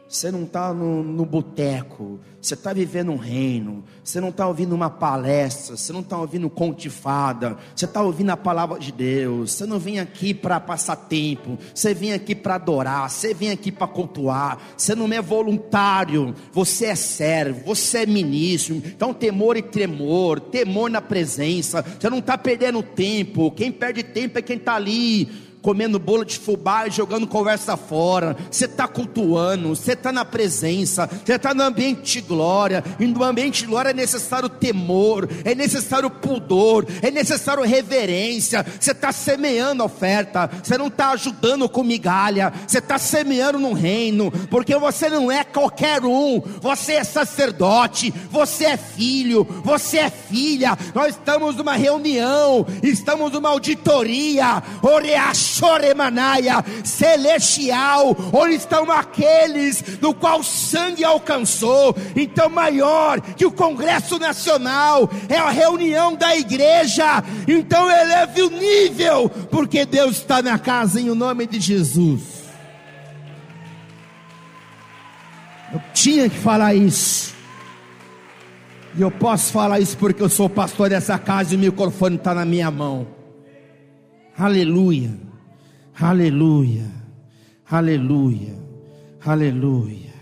[0.09, 4.73] Você não está no, no boteco, você está vivendo um reino, você não está ouvindo
[4.73, 9.67] uma palestra, você não está ouvindo contifada, você está ouvindo a palavra de Deus, você
[9.67, 13.85] não vem aqui para passar tempo, você vem aqui para adorar, você vem aqui para
[13.85, 20.39] cultuar, você não é voluntário, você é servo, você é ministro, então temor e tremor,
[20.39, 25.48] temor na presença, você não está perdendo tempo, quem perde tempo é quem está ali
[25.61, 28.35] comendo bolo de fubá e jogando conversa fora.
[28.49, 32.83] Você está cultuando, você está na presença, você está no ambiente de glória.
[32.99, 38.65] E no ambiente de glória é necessário temor, é necessário pudor, é necessário reverência.
[38.79, 44.31] Você está semeando oferta, você não está ajudando com migalha, você está semeando no reino,
[44.49, 50.77] porque você não é qualquer um, você é sacerdote, você é filho, você é filha.
[50.93, 54.63] Nós estamos numa reunião, estamos numa auditoria,
[56.83, 61.95] celestial, onde estão aqueles do qual sangue alcançou.
[62.15, 67.23] Então, maior que o Congresso Nacional é a reunião da igreja.
[67.47, 72.39] Então, eleve o nível, porque Deus está na casa em o nome de Jesus.
[75.71, 77.33] Eu tinha que falar isso.
[78.97, 82.33] E eu posso falar isso porque eu sou pastor dessa casa e o microfone está
[82.33, 83.07] na minha mão.
[84.37, 85.11] Aleluia,
[86.01, 86.89] aleluia,
[87.69, 88.55] aleluia,
[89.23, 90.13] aleluia.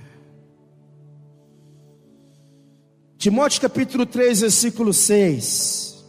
[3.18, 6.06] Timóteo capítulo 3, versículo 6.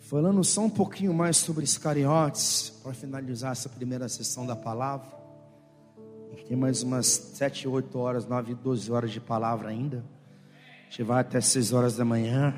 [0.00, 5.16] Falando só um pouquinho mais sobre Iscariotes, para finalizar essa primeira sessão da palavra.
[6.48, 10.04] Tem mais umas 7, 8 horas, 9, 12 horas de palavra ainda.
[10.86, 12.54] A gente vai até 6 horas da manhã.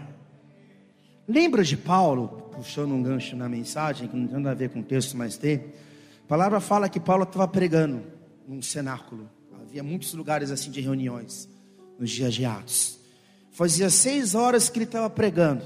[1.27, 4.81] Lembra de Paulo, puxando um gancho na mensagem, que não tem nada a ver com
[4.81, 5.57] o texto, mas tem.
[6.25, 8.03] A palavra fala que Paulo estava pregando
[8.47, 9.29] num cenáculo.
[9.61, 11.49] Havia muitos lugares assim de reuniões,
[11.99, 12.99] nos dias de Atos.
[13.51, 15.65] Fazia seis horas que ele estava pregando.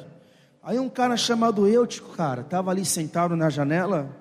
[0.62, 4.16] Aí um cara chamado Eutico, cara, estava ali sentado na janela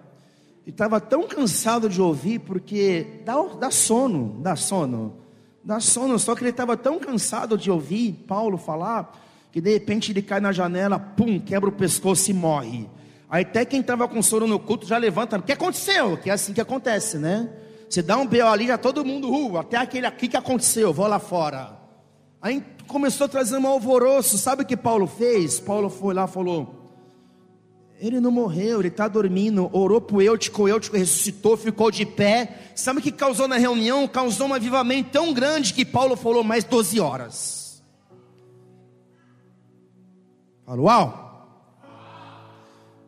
[0.65, 5.20] e estava tão cansado de ouvir, porque dá, dá sono, dá sono,
[5.63, 9.11] dá sono, só que ele estava tão cansado de ouvir Paulo falar,
[9.51, 12.89] que de repente ele cai na janela, pum, quebra o pescoço e morre.
[13.29, 16.17] Aí até quem estava com sono no culto já levanta, o que aconteceu?
[16.17, 17.49] Que é assim que acontece, né?
[17.89, 18.47] Você dá um B.O.
[18.47, 21.77] ali, já todo mundo, uh, até aquele aqui que aconteceu, vou lá fora.
[22.41, 24.37] Aí começou a trazer um alvoroço.
[24.37, 25.59] Sabe o que Paulo fez?
[25.59, 26.80] Paulo foi lá e falou:
[28.01, 29.69] Ele não morreu, ele está dormindo.
[29.71, 32.71] Orou para o Eutico, o Eutico ressuscitou, ficou de pé.
[32.75, 34.07] Sabe o que causou na reunião?
[34.07, 37.83] Causou um avivamento tão grande que Paulo falou mais 12 horas.
[40.65, 41.20] Falou, uau!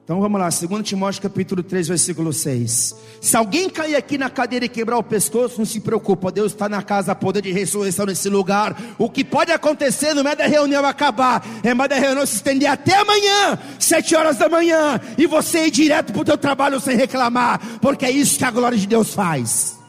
[0.03, 2.93] Então vamos lá, 2 Timóteo capítulo 3, versículo 6.
[3.21, 6.67] Se alguém cair aqui na cadeira e quebrar o pescoço, não se preocupa, Deus está
[6.67, 8.75] na casa, poder de ressurreição nesse lugar.
[8.97, 12.69] O que pode acontecer não é da reunião acabar, é mais da reunião se estender
[12.69, 16.97] até amanhã, 7 horas da manhã, e você ir direto para o teu trabalho sem
[16.97, 19.79] reclamar, porque é isso que a glória de Deus faz.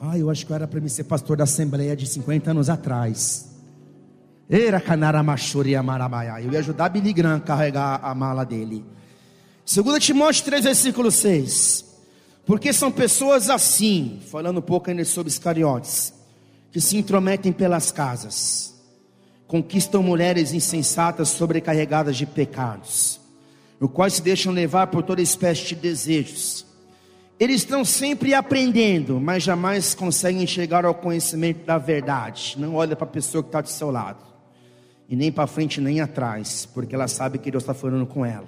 [0.00, 2.70] Ah, eu acho que eu era para mim ser pastor da Assembleia de 50 anos
[2.70, 3.49] atrás.
[6.42, 8.84] Eu ia ajudar Billy Graham a carregar a mala dele.
[9.64, 11.84] 2 Timóteo 3, versículo 6.
[12.44, 16.12] Porque são pessoas assim, falando um pouco ainda sobre Iscariotes,
[16.72, 18.74] que se intrometem pelas casas,
[19.46, 23.20] conquistam mulheres insensatas sobrecarregadas de pecados,
[23.78, 26.66] no quais se deixam levar por toda espécie de desejos.
[27.38, 32.56] Eles estão sempre aprendendo, mas jamais conseguem chegar ao conhecimento da verdade.
[32.58, 34.29] Não olha para a pessoa que está do seu lado
[35.10, 38.46] e nem para frente nem atrás, porque ela sabe que Deus está falando com ela.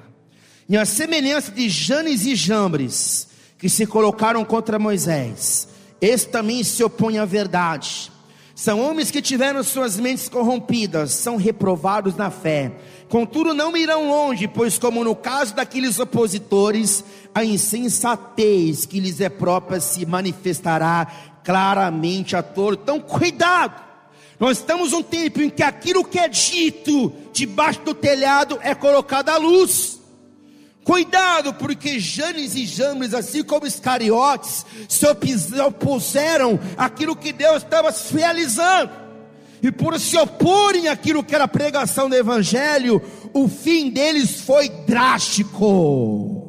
[0.68, 3.27] E a semelhança de Janes e Jambres,
[3.59, 5.68] que se colocaram contra Moisés,
[6.01, 8.12] esse também se opõe à verdade.
[8.55, 12.70] São homens que tiveram suas mentes corrompidas, são reprovados na fé.
[13.09, 19.29] Contudo, não irão longe, pois, como no caso daqueles opositores, a insensatez que lhes é
[19.29, 21.09] própria se manifestará
[21.42, 22.79] claramente a todos.
[22.81, 23.91] Então, cuidado!
[24.42, 29.28] Nós estamos num tempo em que aquilo que é dito debaixo do telhado é colocado
[29.28, 30.00] à luz.
[30.83, 35.07] Cuidado, porque Janes e Jambres, assim como Iscariotes, se
[35.64, 38.90] opuseram àquilo que Deus estava realizando.
[39.62, 43.00] E por se oporem àquilo que era a pregação do Evangelho,
[43.33, 46.41] o fim deles foi drástico.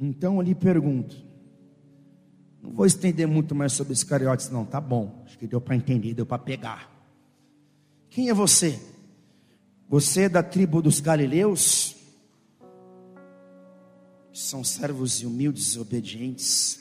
[0.00, 1.16] Então eu lhe pergunto,
[2.62, 5.74] não vou estender muito mais sobre os cariotes, não, tá bom, acho que deu para
[5.74, 6.90] entender, deu para pegar.
[8.08, 8.80] Quem é você?
[9.88, 11.96] Você é da tribo dos galileus?
[14.32, 16.80] São servos e humildes e obedientes?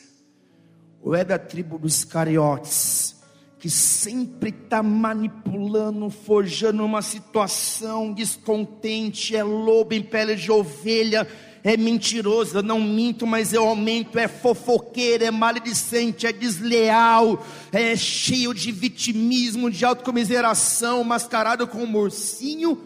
[1.01, 3.15] Ou é da tribo dos cariotes?
[3.59, 11.27] Que sempre está manipulando, forjando uma situação descontente, é lobo em pele de ovelha,
[11.67, 17.93] é mentiroso, eu não minto, mas eu aumento, é fofoqueiro, é maledicente, é desleal, é
[17.93, 22.77] cheio de vitimismo, de autocomiseração, mascarado com um morcinho,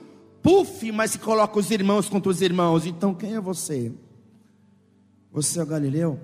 [0.41, 2.87] puf, mas se coloca os irmãos contra os irmãos.
[2.87, 3.93] Então quem é você?
[5.31, 6.19] Você é o Galileu?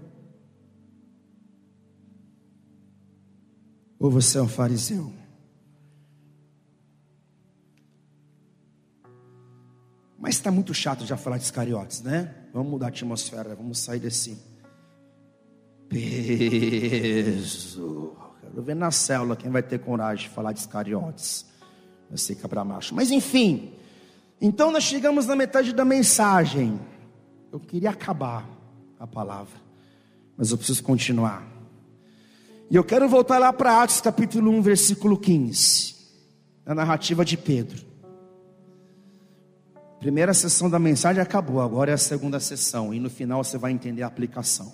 [4.00, 5.14] Ou você é um fariseu?
[10.18, 12.37] Mas está muito chato já falar de Iscariotes, né?
[12.58, 14.36] Vamos mudar a atmosfera, vamos sair desse
[15.88, 17.38] peso.
[18.42, 21.46] Quero ver na célula quem vai ter coragem de falar de Iscariotes.
[22.10, 22.96] Vai ser cabra macho.
[22.96, 23.74] Mas enfim,
[24.42, 26.80] então nós chegamos na metade da mensagem.
[27.52, 28.50] Eu queria acabar
[29.00, 29.62] a palavra,
[30.36, 31.46] mas eu preciso continuar.
[32.72, 35.94] E eu quero voltar lá para Atos capítulo 1, versículo 15,
[36.66, 37.86] a narrativa de Pedro.
[40.00, 43.72] Primeira sessão da mensagem acabou, agora é a segunda sessão, e no final você vai
[43.72, 44.72] entender a aplicação.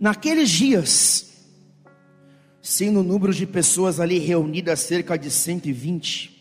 [0.00, 1.32] Naqueles dias,
[2.62, 6.34] sendo o número de pessoas ali reunidas cerca de 120,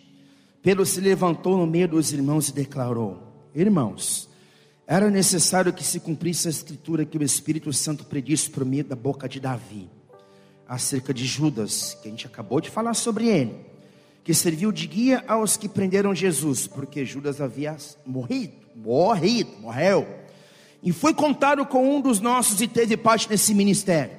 [0.61, 4.29] Pedro se levantou no meio dos irmãos e declarou: Irmãos,
[4.85, 8.95] era necessário que se cumprisse a escritura que o Espírito Santo predisse por meio da
[8.95, 9.96] boca de Davi
[10.68, 13.55] acerca de Judas, que a gente acabou de falar sobre ele,
[14.24, 20.07] que serviu de guia aos que prenderam Jesus, porque Judas havia morrido, morrido, morreu,
[20.84, 24.15] e foi contado com um dos nossos e teve parte nesse ministério.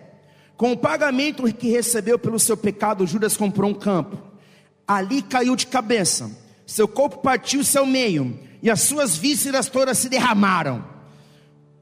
[0.57, 4.19] Com o pagamento que recebeu pelo seu pecado, Judas comprou um campo.
[4.87, 6.31] Ali caiu de cabeça,
[6.67, 10.85] seu corpo partiu seu meio, e as suas vísceras todas se derramaram.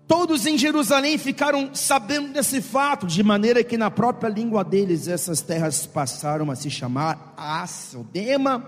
[0.06, 5.40] Todos em Jerusalém ficaram sabendo desse fato, de maneira que na própria língua deles essas
[5.40, 8.64] terras passaram a se chamar Asodema,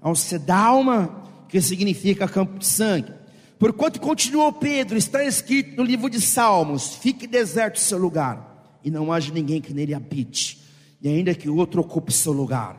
[0.00, 3.12] Alcedalma, que significa campo de sangue.
[3.56, 9.12] Porquanto continuou Pedro, está escrito no livro de Salmos: fique deserto seu lugar, e não
[9.12, 10.60] haja ninguém que nele habite,
[11.00, 12.76] e ainda que o outro ocupe seu lugar,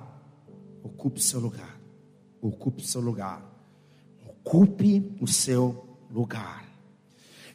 [0.83, 1.79] ocupe seu lugar,
[2.41, 3.41] ocupe seu lugar,
[4.25, 6.68] ocupe o seu lugar.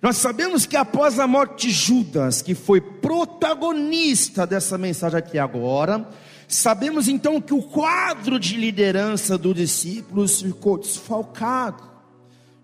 [0.05, 6.07] Nós sabemos que após a morte de Judas, que foi protagonista dessa mensagem aqui agora,
[6.47, 11.83] sabemos então que o quadro de liderança dos discípulos ficou desfalcado.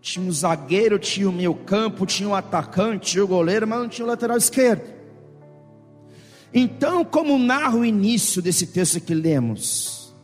[0.03, 3.78] Tinha um zagueiro, tinha o meio campo, tinha o um atacante, tinha o goleiro, mas
[3.78, 4.82] não tinha o lateral esquerdo.
[6.53, 10.14] Então, como narra o início desse texto que lemos,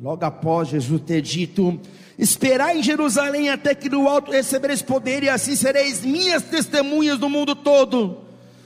[0.00, 1.80] logo após Jesus ter dito:
[2.20, 7.30] Esperai em Jerusalém até que do alto recebereis poder, e assim sereis minhas testemunhas no
[7.30, 8.18] mundo todo.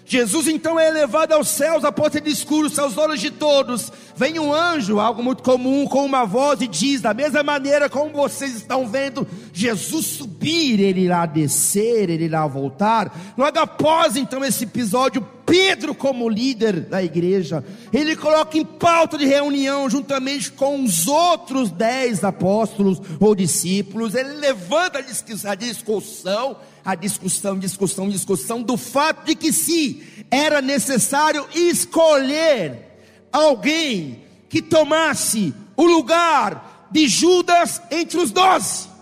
[0.04, 3.92] Jesus então é elevado aos céus após ter discurso aos olhos de todos.
[4.16, 8.10] Vem um anjo, algo muito comum, com uma voz e diz: da mesma maneira como
[8.10, 13.16] vocês estão vendo Jesus subir, ele irá descer, ele irá voltar.
[13.38, 19.26] Logo após então esse episódio, Pedro, como líder da igreja, ele coloca em pauta de
[19.26, 25.02] reunião, juntamente com os outros dez apóstolos ou discípulos, ele levanta a
[25.54, 32.78] discussão, a discussão, discussão, discussão do fato de que se era necessário escolher
[33.32, 38.93] alguém que tomasse o lugar de Judas entre os doze.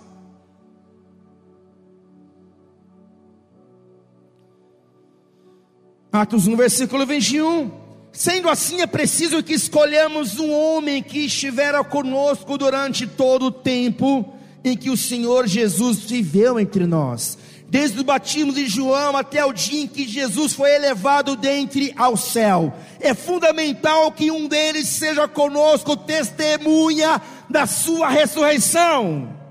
[6.13, 7.71] Atos 1, versículo 21.
[8.13, 14.35] Sendo assim, é preciso que escolhamos um homem que estivera conosco durante todo o tempo
[14.63, 19.55] em que o Senhor Jesus viveu entre nós, desde o batismo de João até o
[19.55, 22.75] dia em que Jesus foi elevado dentre ao céu.
[23.01, 29.42] É fundamental que um deles seja conosco, testemunha da sua ressurreição.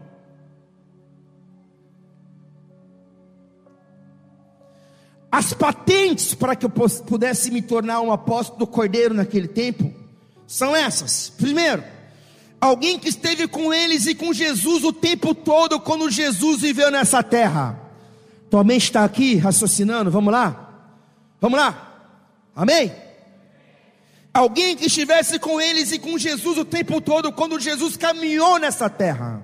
[5.31, 9.93] As patentes para que eu pudesse me tornar um apóstolo do Cordeiro naquele tempo
[10.45, 11.29] são essas.
[11.29, 11.81] Primeiro,
[12.59, 17.23] alguém que esteve com eles e com Jesus o tempo todo quando Jesus viveu nessa
[17.23, 17.79] terra.
[18.49, 20.11] Tua mente está aqui raciocinando?
[20.11, 20.69] Vamos lá?
[21.39, 22.09] Vamos lá?
[22.53, 22.91] Amém?
[24.33, 28.89] Alguém que estivesse com eles e com Jesus o tempo todo quando Jesus caminhou nessa
[28.89, 29.41] terra.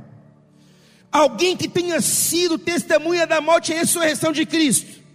[1.10, 5.07] Alguém que tenha sido testemunha da morte e ressurreição de Cristo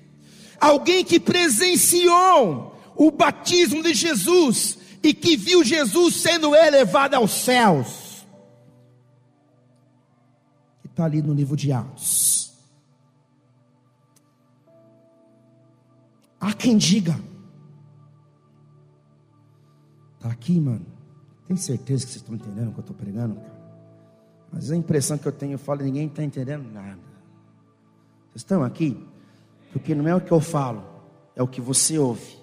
[0.62, 8.24] alguém que presenciou o batismo de Jesus e que viu Jesus sendo elevado aos céus.
[10.84, 12.52] Está ali no livro de Atos.
[16.40, 17.18] Há quem diga,
[20.16, 20.86] está aqui, mano,
[21.46, 23.62] Tem certeza que vocês estão entendendo o que eu estou pregando, cara?
[24.52, 27.00] Mas a impressão que eu tenho, eu falo, ninguém está entendendo nada.
[28.30, 29.11] Vocês estão aqui?
[29.73, 30.85] Porque não é o que eu falo,
[31.35, 32.37] é o que você ouve.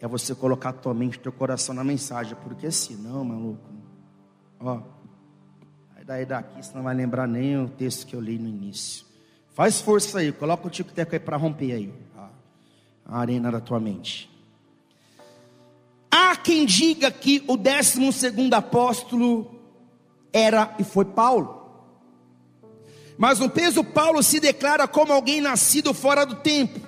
[0.00, 2.36] É você colocar a tua mente, teu coração na mensagem.
[2.42, 3.70] Porque senão, maluco,
[4.58, 4.80] ó,
[5.94, 9.06] aí daí daqui você não vai lembrar nem o texto que eu li no início.
[9.54, 12.30] Faz força aí, coloca o tico-teco aí para romper aí a,
[13.06, 14.28] a arena da tua mente.
[16.10, 19.54] Há quem diga que o décimo segundo apóstolo
[20.32, 21.61] era e foi Paulo.
[23.22, 26.80] Mas no peso, Paulo se declara como alguém nascido fora do tempo.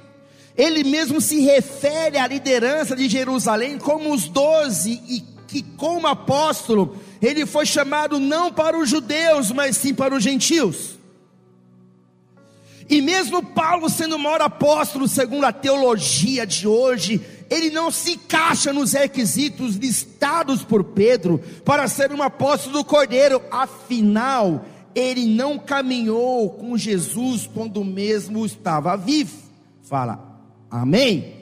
[0.56, 6.96] Ele mesmo se refere à liderança de Jerusalém como os doze, e que, como apóstolo,
[7.22, 10.98] ele foi chamado não para os judeus, mas sim para os gentios.
[12.90, 18.14] E mesmo Paulo sendo o maior apóstolo, segundo a teologia de hoje, ele não se
[18.14, 24.64] encaixa nos requisitos listados por Pedro para ser um apóstolo do Cordeiro, afinal,
[24.94, 29.36] ele não caminhou com Jesus quando mesmo estava vivo.
[29.82, 30.40] Fala,
[30.70, 31.34] amém.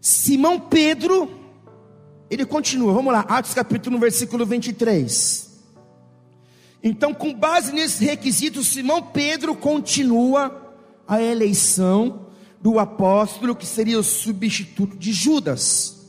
[0.00, 1.30] Simão Pedro,
[2.30, 5.46] ele continua, vamos lá, Atos capítulo 1, versículo 23.
[6.82, 10.74] Então, com base nesses requisitos, Simão Pedro continua
[11.08, 12.26] a eleição
[12.60, 16.06] do apóstolo que seria o substituto de Judas.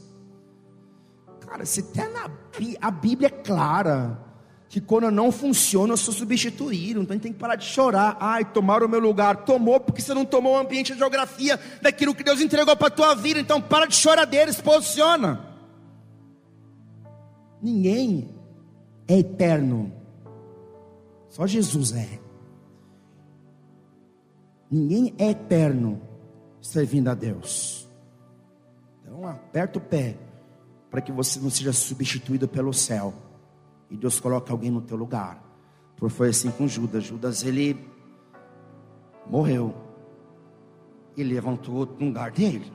[1.40, 2.30] Cara, até na
[2.82, 4.27] a Bíblia é clara
[4.70, 7.02] que quando não funciona, eu sou substituído.
[7.02, 8.18] Então a gente tem que parar de chorar.
[8.20, 9.46] Ai, tomaram o meu lugar.
[9.46, 12.92] Tomou porque você não tomou o ambiente, a geografia daquilo que Deus entregou para a
[12.92, 13.40] tua vida.
[13.40, 15.56] Então para de chorar deles, posiciona.
[17.62, 18.30] Ninguém
[19.08, 19.92] é eterno.
[21.30, 22.20] Só Jesus é.
[24.70, 26.02] Ninguém é eterno
[26.62, 27.88] servindo a Deus.
[29.02, 30.18] Então aperta o pé
[30.92, 33.14] para que você não seja substituído pelo céu
[33.90, 35.44] e Deus coloque alguém no teu lugar.
[35.96, 37.04] Porque foi assim com Judas.
[37.04, 37.78] Judas ele
[39.26, 39.74] morreu
[41.16, 42.72] e levantou outro lugar dele.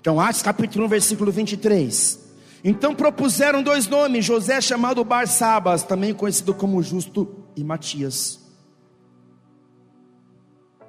[0.00, 2.24] Então, Atos capítulo 1, versículo 23.
[2.62, 8.40] Então propuseram dois nomes: José, chamado Barsabas, também conhecido como Justo, e Matias.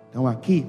[0.09, 0.65] Então, aqui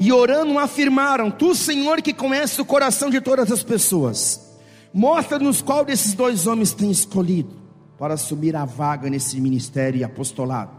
[0.00, 4.49] e orando afirmaram: Tu, Senhor, que conhece o coração de todas as pessoas,
[4.92, 7.54] mostra-nos qual desses dois homens tem escolhido
[7.98, 10.72] para assumir a vaga nesse ministério e apostolado,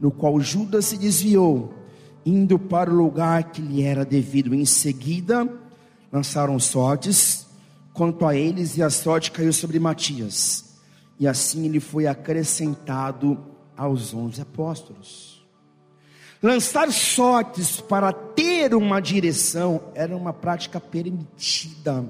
[0.00, 1.72] no qual Judas se desviou,
[2.26, 4.54] indo para o lugar que lhe era devido.
[4.54, 5.48] Em seguida,
[6.12, 7.46] lançaram sortes
[7.92, 10.76] quanto a eles, e a sorte caiu sobre Matias,
[11.18, 13.38] e assim ele foi acrescentado
[13.76, 15.46] aos onze apóstolos.
[16.40, 22.04] Lançar sortes para ter uma direção era uma prática permitida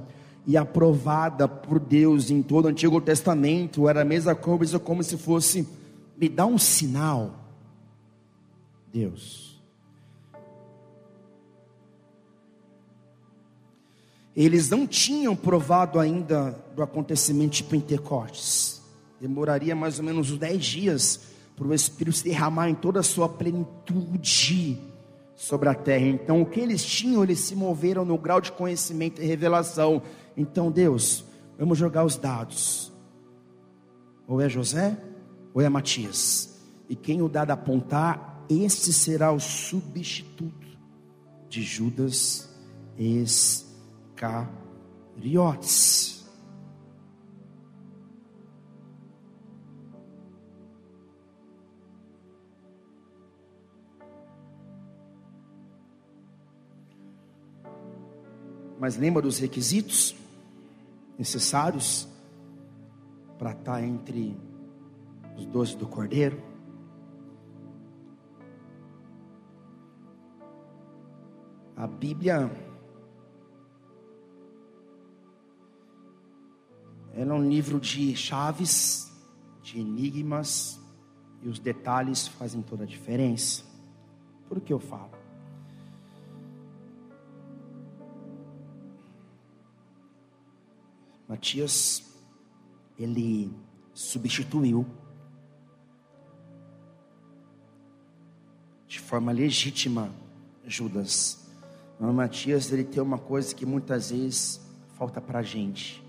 [0.49, 3.87] e aprovada por Deus em todo o Antigo Testamento.
[3.87, 5.69] Era a mesma coisa como se fosse
[6.17, 7.33] me dá um sinal,
[8.93, 9.63] Deus.
[14.35, 18.81] Eles não tinham provado ainda do acontecimento de Pentecostes.
[19.21, 21.21] Demoraria mais ou menos uns dez dias
[21.57, 24.81] para o Espírito se derramar em toda a sua plenitude
[25.37, 26.07] sobre a terra.
[26.07, 30.03] Então, o que eles tinham, eles se moveram no grau de conhecimento e revelação.
[30.39, 31.25] Então, Deus,
[31.59, 32.93] vamos jogar os dados.
[34.25, 34.97] Ou é José,
[35.53, 36.63] ou é Matias.
[36.89, 40.69] E quem o dado apontar, esse será o substituto
[41.49, 42.49] de Judas
[42.97, 44.47] Iscariotes.
[58.79, 60.15] Mas lembra dos requisitos
[61.19, 62.09] necessários
[63.37, 64.37] para estar entre
[65.37, 66.41] os doze do cordeiro?
[71.77, 72.51] A Bíblia
[77.15, 79.13] ela é um livro de chaves,
[79.61, 80.81] de enigmas,
[81.43, 83.65] e os detalhes fazem toda a diferença.
[84.49, 85.18] Por que eu falo?
[91.29, 92.03] Matias,
[92.99, 93.53] ele
[93.93, 94.87] substituiu
[98.87, 100.11] de forma legítima
[100.65, 101.47] Judas.
[102.01, 104.61] Mas Matias, ele tem uma coisa que muitas vezes
[104.95, 106.03] falta para a gente,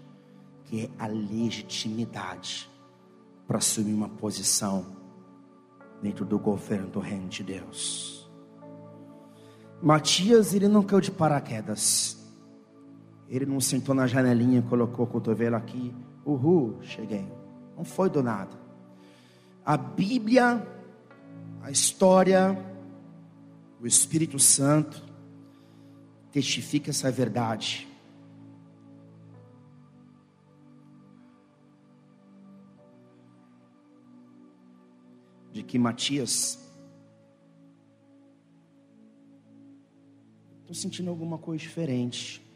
[0.65, 2.69] que é a legitimidade
[3.45, 4.85] para assumir uma posição
[6.01, 8.29] dentro do governo do reino de Deus.
[9.81, 12.18] Matias, ele não caiu de paraquedas.
[13.29, 15.93] Ele não sentou na janelinha, colocou o cotovelo aqui,
[16.25, 17.25] uhul, cheguei.
[17.77, 18.57] Não foi do nada.
[19.63, 20.65] A Bíblia,
[21.61, 22.57] a história,
[23.79, 25.03] o Espírito Santo
[26.31, 27.87] testifica essa verdade.
[35.51, 36.57] De que Matias
[40.71, 42.47] Estou sentindo alguma coisa diferente.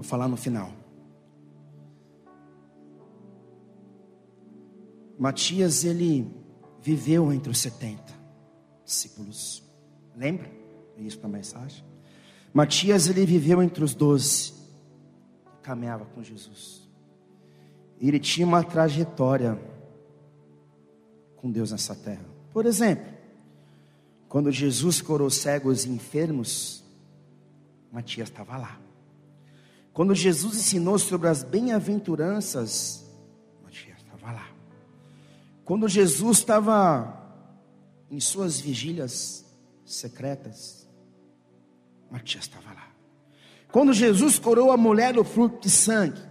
[0.00, 0.72] Vou falar no final.
[5.18, 6.26] Matias, ele
[6.80, 8.02] viveu entre os 70
[8.82, 9.62] discípulos.
[10.16, 10.50] Lembra?
[10.96, 11.84] É isso na mensagem.
[12.50, 14.54] Matias, ele viveu entre os 12.
[15.62, 16.88] Caminhava com Jesus.
[18.00, 19.60] Ele tinha uma trajetória
[21.36, 22.24] com Deus nessa terra.
[22.54, 23.12] Por exemplo,
[24.30, 26.82] quando Jesus curou cegos e enfermos,
[27.92, 28.80] Matias estava lá.
[30.00, 33.06] Quando Jesus ensinou sobre as bem-aventuranças,
[33.70, 34.48] estava lá.
[35.62, 37.22] Quando Jesus estava
[38.10, 39.44] em suas vigílias
[39.84, 40.88] secretas,
[42.10, 42.88] Matias estava lá.
[43.70, 46.22] Quando Jesus curou a mulher do fruto de sangue,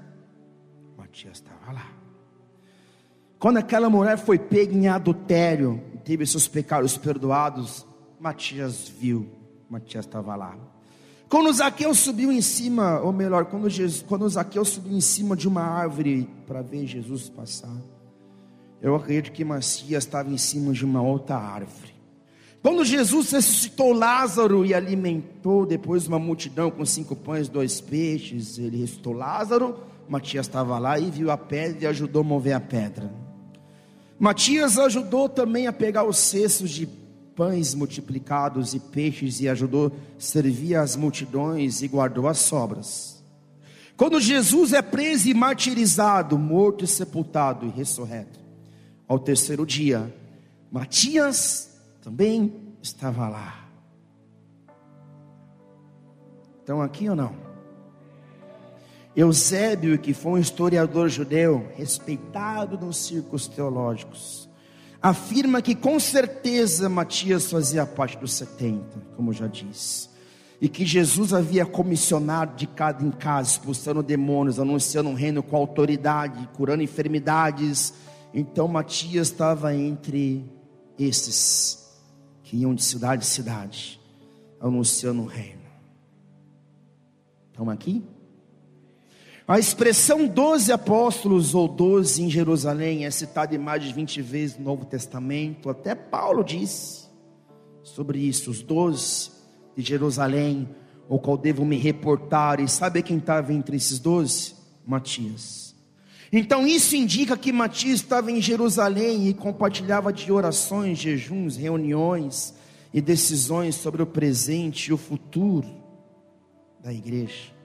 [0.97, 1.91] Matias estava lá.
[3.37, 7.85] Quando aquela mulher foi pega em adultério, teve seus pecados perdoados,
[8.19, 9.29] Matias viu,
[9.69, 10.57] Matias estava lá.
[11.29, 15.47] Quando Zaqueu subiu em cima, ou melhor, quando, Jesus, quando Zaqueu subiu em cima de
[15.47, 17.77] uma árvore para ver Jesus passar,
[18.81, 21.93] eu acredito que Matias estava em cima de uma outra árvore.
[22.63, 28.57] Quando Jesus ressuscitou Lázaro e alimentou depois uma multidão com cinco pães e dois peixes,
[28.57, 29.77] ele ressuscitou Lázaro,
[30.09, 33.13] Matias estava lá e viu a pedra e ajudou a mover a pedra.
[34.17, 36.89] Matias ajudou também a pegar os cestos de
[37.39, 43.23] pães multiplicados e peixes e ajudou servir as multidões e guardou as sobras.
[43.95, 48.41] Quando Jesus é preso e martirizado, morto e sepultado e ressurreto,
[49.07, 50.13] ao terceiro dia,
[50.69, 53.69] Matias também estava lá.
[56.59, 57.33] Estão aqui ou não?
[59.15, 64.48] Eusébio, que foi um historiador judeu, respeitado nos círculos teológicos,
[65.01, 70.09] afirma que com certeza Matias fazia parte dos 70, como já disse,
[70.61, 75.55] e que Jesus havia comissionado de cada em casa, expulsando demônios, anunciando um reino com
[75.55, 77.93] autoridade, curando enfermidades.
[78.33, 80.43] Então Matias estava entre
[80.97, 81.89] esses
[82.43, 84.01] que iam de cidade em cidade,
[84.59, 85.61] anunciando o reino.
[87.51, 88.03] Estão aqui?
[89.49, 94.59] A expressão doze apóstolos ou doze em Jerusalém é citada em mais de 20 vezes
[94.59, 95.71] no Novo Testamento.
[95.71, 97.07] Até Paulo disse
[97.81, 99.31] sobre isso, os doze
[99.75, 100.69] de Jerusalém,
[101.07, 102.59] o qual devo me reportar.
[102.59, 104.53] E sabe quem estava entre esses doze?
[104.85, 105.73] Matias.
[106.31, 112.53] Então isso indica que Matias estava em Jerusalém e compartilhava de orações, jejuns, reuniões
[112.93, 115.67] e decisões sobre o presente e o futuro
[116.83, 117.57] da igreja.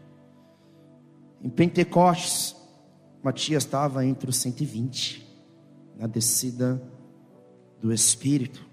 [1.44, 2.56] Em Pentecostes,
[3.22, 5.22] Matias estava entre os 120,
[5.94, 6.82] na descida
[7.78, 8.64] do Espírito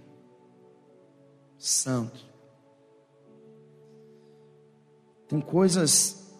[1.57, 2.25] Santo.
[5.27, 6.33] Tem coisas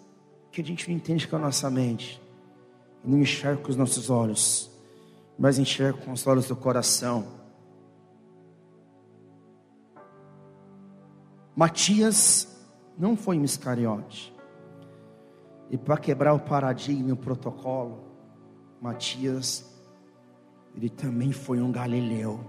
[0.53, 2.21] que a gente não entende com a nossa mente,
[3.03, 4.71] não enxerga com os nossos olhos,
[5.37, 7.27] mas enxerga com os olhos do coração.
[11.53, 12.47] Matias
[12.97, 14.30] não foi um Iscariote.
[15.71, 18.03] E para quebrar o paradigma, o protocolo,
[18.81, 19.65] Matias,
[20.75, 22.41] ele também foi um galileu.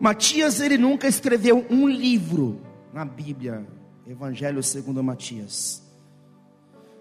[0.00, 2.58] Matias, ele nunca escreveu um livro
[2.90, 3.66] na Bíblia,
[4.06, 5.82] Evangelho segundo Matias.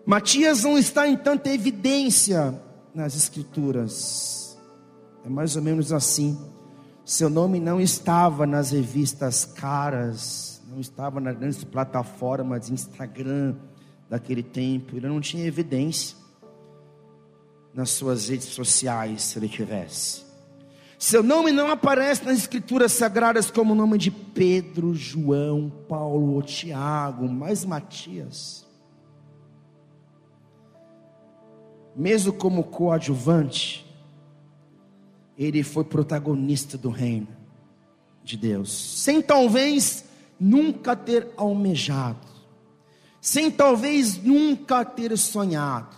[0.05, 2.61] Matias não está em tanta evidência
[2.93, 4.59] nas Escrituras.
[5.23, 6.37] É mais ou menos assim.
[7.05, 13.55] Seu nome não estava nas revistas caras, não estava nas grandes plataformas Instagram,
[14.11, 16.17] daquele tempo, ele não tinha evidência
[17.73, 20.23] nas suas redes sociais, se ele tivesse.
[20.99, 26.41] Seu nome não aparece nas escrituras sagradas como o nome de Pedro, João, Paulo ou
[26.41, 28.67] Tiago, mas Matias.
[31.95, 33.85] Mesmo como coadjuvante,
[35.37, 37.29] ele foi protagonista do reino
[38.25, 40.03] de Deus, sem talvez
[40.37, 42.30] nunca ter almejado
[43.21, 45.95] sem talvez nunca ter sonhado.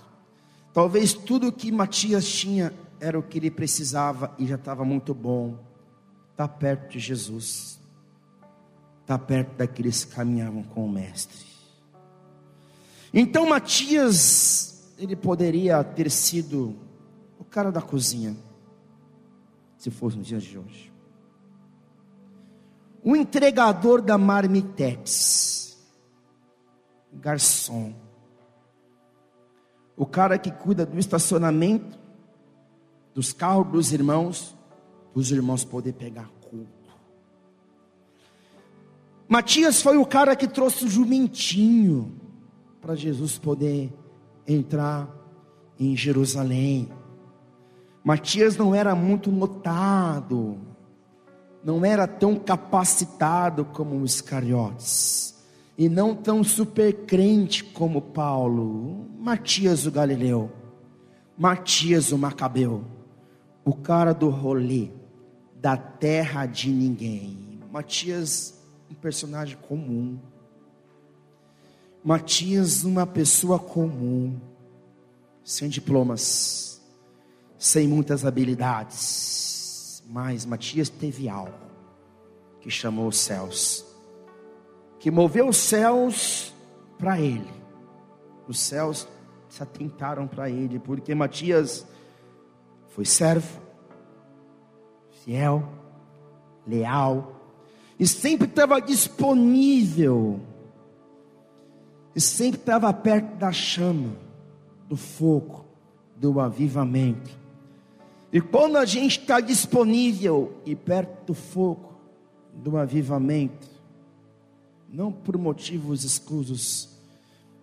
[0.73, 5.57] Talvez tudo que Matias tinha era o que ele precisava e já estava muito bom.
[6.31, 7.79] está perto de Jesus,
[9.01, 11.45] está perto daqueles que caminhavam com o Mestre.
[13.13, 16.75] Então Matias, ele poderia ter sido
[17.37, 18.35] o cara da cozinha,
[19.77, 20.91] se fosse nos dias de hoje.
[23.03, 25.62] O entregador da Marmitex,
[27.15, 27.93] garçom,
[29.95, 31.97] o cara que cuida do estacionamento,
[33.13, 34.57] dos carros dos irmãos,
[35.13, 36.83] os irmãos poder pegar culto.
[39.27, 42.19] Matias foi o cara que trouxe o jumentinho
[42.81, 43.93] para Jesus poder
[44.47, 45.09] entrar
[45.79, 46.89] em Jerusalém.
[48.03, 50.57] Matias não era muito notado,
[51.63, 55.32] não era tão capacitado como os Iscariotes,
[55.77, 59.07] e não tão super crente como Paulo.
[59.19, 60.51] Matias o Galileu,
[61.37, 62.83] Matias o Macabeu,
[63.63, 64.89] o cara do rolê,
[65.55, 67.59] da terra de ninguém.
[67.71, 68.61] Matias,
[68.91, 70.19] um personagem comum.
[72.03, 74.37] Matias, uma pessoa comum,
[75.43, 76.81] sem diplomas,
[77.57, 81.53] sem muitas habilidades, mas Matias teve algo
[82.59, 83.85] que chamou os céus,
[85.03, 86.53] que moveu os céus
[86.97, 87.51] para ele.
[88.47, 89.05] Os céus
[89.49, 91.85] se atentaram para ele, porque Matias
[92.87, 93.59] foi servo,
[95.25, 95.67] fiel,
[96.65, 97.35] leal,
[97.99, 100.39] e sempre estava disponível,
[102.15, 104.15] e sempre estava perto da chama,
[104.87, 105.65] do fogo,
[106.15, 107.29] do avivamento.
[108.31, 111.91] E quando a gente está disponível e perto do fogo,
[112.53, 113.72] do avivamento,
[114.93, 116.87] não por motivos escusos,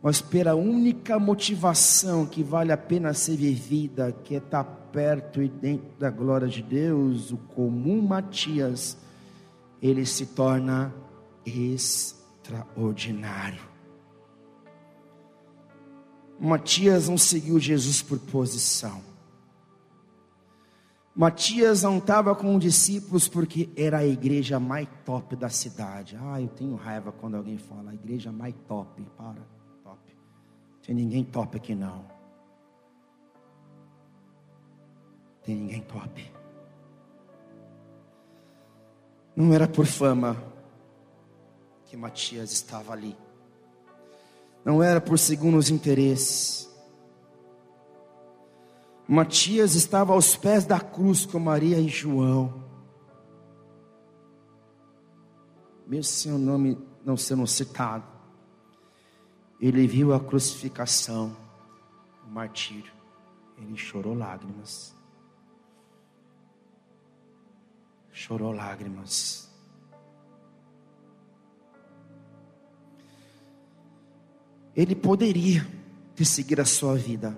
[0.03, 5.49] mas pela única motivação que vale a pena ser vivida, que é estar perto e
[5.49, 8.97] dentro da glória de Deus, o comum Matias,
[9.81, 10.93] ele se torna
[11.47, 13.63] extraordinário.
[16.41, 19.09] Matias não seguiu Jesus por posição.
[21.15, 26.17] Matias não estava com os discípulos porque era a igreja mais top da cidade.
[26.21, 29.03] Ah, eu tenho raiva quando alguém fala a igreja mais top.
[29.17, 29.43] Para,
[29.83, 30.17] top.
[30.87, 32.05] Tem ninguém top aqui não.
[35.45, 36.33] Tem ninguém top.
[39.35, 40.37] Não era por fama
[41.87, 43.17] que Matias estava ali.
[44.65, 46.70] Não era por segundos interesses.
[49.11, 52.63] Matias estava aos pés da cruz com Maria e João.
[55.85, 58.07] Mesmo seu nome não sendo citado,
[59.61, 61.37] ele viu a crucificação,
[62.25, 62.93] o martírio.
[63.59, 64.95] Ele chorou lágrimas.
[68.13, 69.51] chorou lágrimas.
[74.77, 75.67] Ele poderia
[76.15, 77.37] ter seguido a sua vida,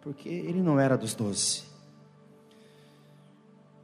[0.00, 1.62] porque ele não era dos doze.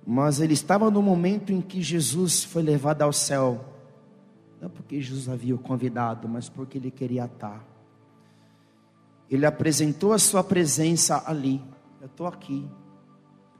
[0.06, 3.64] Mas ele estava no momento em que Jesus foi levado ao céu,
[4.60, 7.64] não porque Jesus havia o convidado, mas porque ele queria estar.
[9.28, 11.60] Ele apresentou a sua presença ali.
[12.00, 12.68] Eu estou aqui,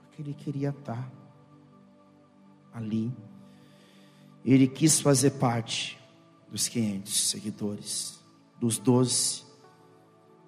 [0.02, 1.10] porque ele queria estar
[2.72, 3.12] ali.
[4.44, 5.98] Ele quis fazer parte
[6.48, 8.24] dos 500 seguidores,
[8.60, 9.44] dos 12,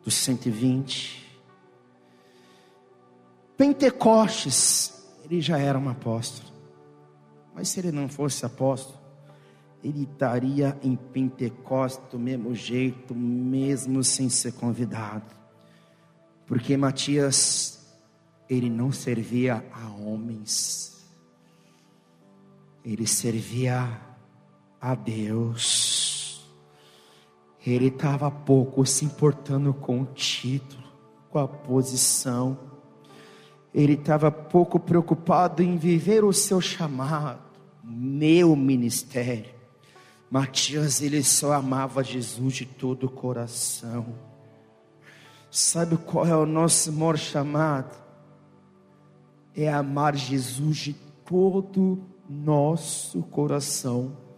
[0.05, 1.28] dos 120.
[3.59, 6.51] Pentecostes, ele já era um apóstolo.
[7.55, 8.99] Mas se ele não fosse apóstolo,
[9.85, 15.37] ele estaria em Pentecostes do mesmo jeito, mesmo sem ser convidado.
[16.47, 17.87] Porque Matias,
[18.49, 20.97] ele não servia a homens
[22.91, 24.01] ele servia
[24.81, 26.49] a Deus.
[27.67, 30.83] Ele estava pouco se importando com o título,
[31.29, 32.59] com a posição.
[33.75, 37.43] Ele estava pouco preocupado em viver o seu chamado,
[37.83, 39.55] meu ministério.
[40.31, 44.07] Matias, ele só amava Jesus de todo o coração.
[45.51, 47.97] Sabe qual é o nosso maior chamado?
[49.55, 50.93] É amar Jesus de
[51.25, 51.99] todo
[52.29, 54.29] nosso coração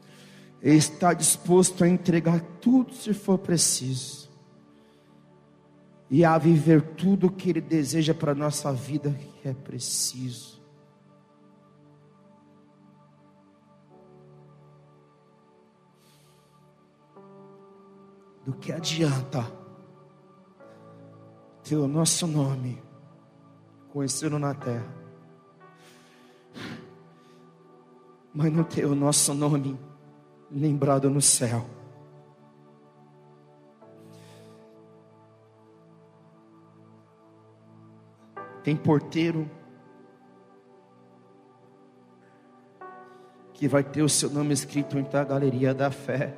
[0.63, 4.30] está disposto a entregar tudo se for preciso
[6.11, 10.61] e a viver tudo o que Ele deseja para a nossa vida que é preciso.
[18.45, 19.47] Do que adianta
[21.63, 22.83] ter o nosso nome
[23.93, 25.01] conhecido na terra
[28.35, 29.79] mas não ter o nosso nome
[30.51, 31.67] lembrado no céu.
[38.63, 39.51] Tem porteiro
[43.55, 46.35] que vai ter o seu nome escrito em a galeria da fé.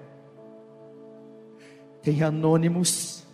[2.02, 3.24] Tem anônimos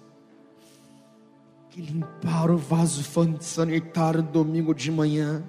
[1.71, 3.03] que limparam o vaso
[3.41, 5.43] sanitário domingo de manhã,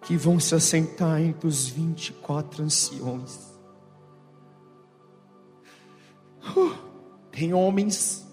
[0.00, 3.52] que vão se assentar entre os 24 anciões.
[6.56, 6.74] Uh,
[7.30, 8.23] tem homens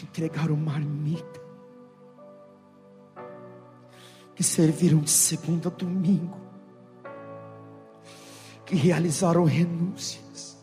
[0.00, 1.40] que entregaram marmita,
[4.34, 6.40] que serviram de segunda a domingo,
[8.64, 10.56] que realizaram renúncias,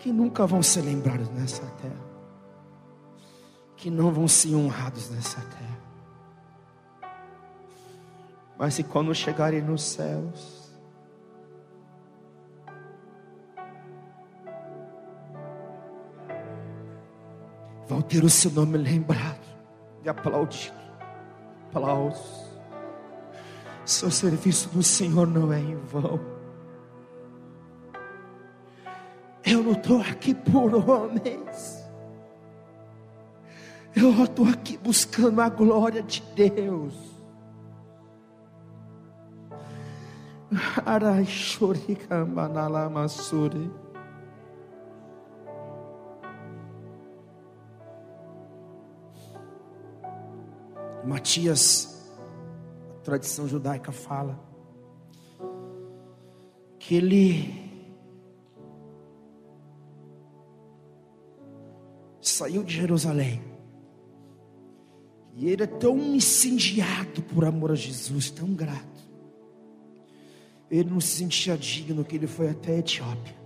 [0.00, 2.10] que nunca vão ser lembrados nessa terra,
[3.76, 5.82] que não vão ser honrados nessa terra.
[8.58, 10.61] Mas se quando chegarem nos céus,
[18.02, 19.38] vão ter o seu nome lembrado
[20.04, 20.74] e aplaudido.
[21.68, 22.42] Aplausos.
[23.84, 26.18] Seu serviço do Senhor não é em vão.
[29.44, 31.80] Eu não estou aqui por homens.
[33.94, 37.12] Eu estou aqui buscando a glória de Deus.
[40.84, 43.70] Arai shorikambanalasuri.
[51.04, 52.10] Matias,
[52.98, 54.38] a tradição judaica fala
[56.78, 57.62] que ele
[62.20, 63.42] saiu de Jerusalém
[65.34, 69.02] e ele é tão incendiado por amor a Jesus, tão grato.
[70.70, 73.36] Ele não se sentia digno que ele foi até a Etiópia.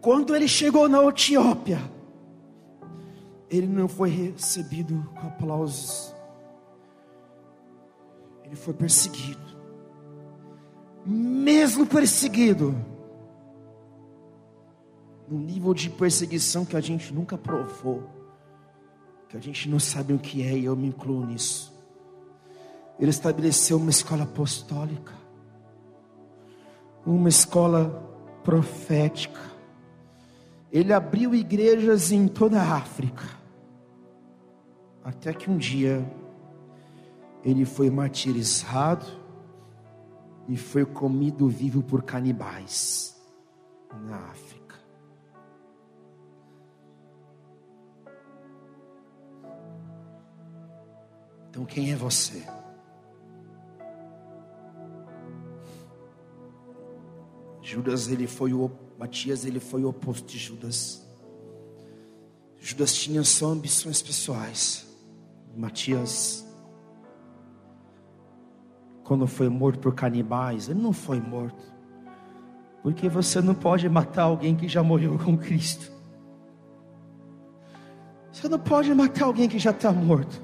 [0.00, 1.78] Quando ele chegou na Etiópia,
[3.50, 6.14] ele não foi recebido com aplausos,
[8.44, 9.56] ele foi perseguido,
[11.04, 12.74] mesmo perseguido,
[15.28, 18.08] num nível de perseguição que a gente nunca provou,
[19.28, 21.74] que a gente não sabe o que é, e eu me incluo nisso.
[22.98, 25.12] Ele estabeleceu uma escola apostólica,
[27.04, 27.90] uma escola
[28.42, 29.40] profética,
[30.76, 33.24] ele abriu igrejas em toda a África.
[35.02, 36.04] Até que um dia
[37.42, 39.06] ele foi martirizado
[40.46, 43.16] e foi comido vivo por canibais
[44.06, 44.76] na África.
[51.48, 52.44] Então quem é você?
[57.66, 61.04] Judas ele foi o Matias ele foi o oposto de Judas.
[62.60, 64.86] Judas tinha só ambições pessoais.
[65.56, 66.46] Matias,
[69.02, 71.60] quando foi morto por canibais, ele não foi morto,
[72.84, 75.90] porque você não pode matar alguém que já morreu com Cristo.
[78.30, 80.40] Você não pode matar alguém que já está morto.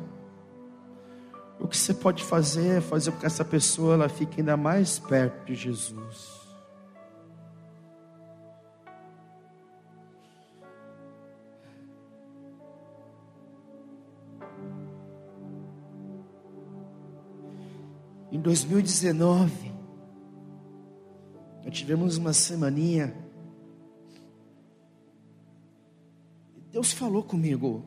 [1.60, 4.98] O que você pode fazer é fazer com que essa pessoa ela fique ainda mais
[4.98, 6.41] perto de Jesus.
[18.42, 19.72] 2019,
[21.64, 23.14] nós tivemos uma semaninha.
[26.70, 27.84] Deus falou comigo.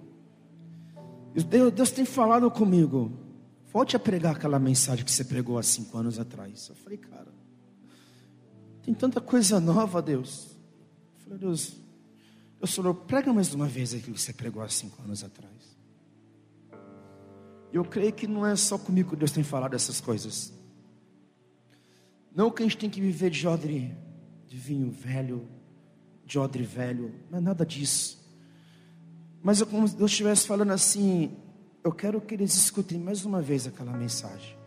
[1.50, 3.12] Deus, Deus tem falado comigo.
[3.74, 6.70] Volte a pregar aquela mensagem que você pregou há cinco anos atrás.
[6.70, 7.34] Eu falei, cara,
[8.82, 10.56] tem tanta coisa nova, Deus.
[11.18, 11.76] Eu falei, Deus,
[12.62, 15.75] eu Senhor, prega mais uma vez aquilo que você pregou há cinco anos atrás.
[17.72, 20.54] Eu creio que não é só comigo que Deus tem falado essas coisas.
[22.34, 23.96] Não que a gente tem que viver de odre,
[24.48, 25.48] de vinho velho,
[26.26, 28.24] de odre velho, não é nada disso.
[29.42, 31.32] Mas é como se Deus estivesse falando assim:
[31.84, 34.58] eu quero que eles escutem mais uma vez aquela mensagem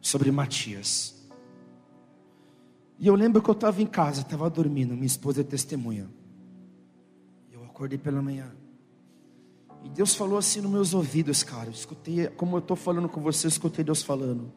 [0.00, 1.14] sobre Matias.
[2.98, 6.08] E eu lembro que eu estava em casa, estava dormindo, minha esposa é testemunha.
[7.52, 8.50] Eu acordei pela manhã.
[9.84, 11.66] E Deus falou assim nos meus ouvidos, cara.
[11.66, 14.52] Eu escutei, como eu estou falando com você, eu escutei Deus falando.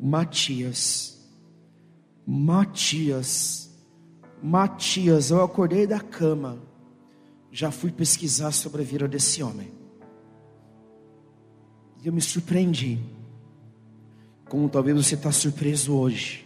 [0.00, 1.20] Matias,
[2.26, 3.70] Matias,
[4.42, 6.58] Matias, eu acordei da cama,
[7.50, 9.70] já fui pesquisar sobre a vida desse homem.
[12.02, 12.98] E eu me surpreendi.
[14.48, 16.44] Como talvez você está surpreso hoje.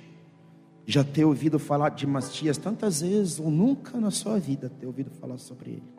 [0.85, 5.11] Já ter ouvido falar de Matias tantas vezes, ou nunca na sua vida ter ouvido
[5.11, 5.96] falar sobre ele.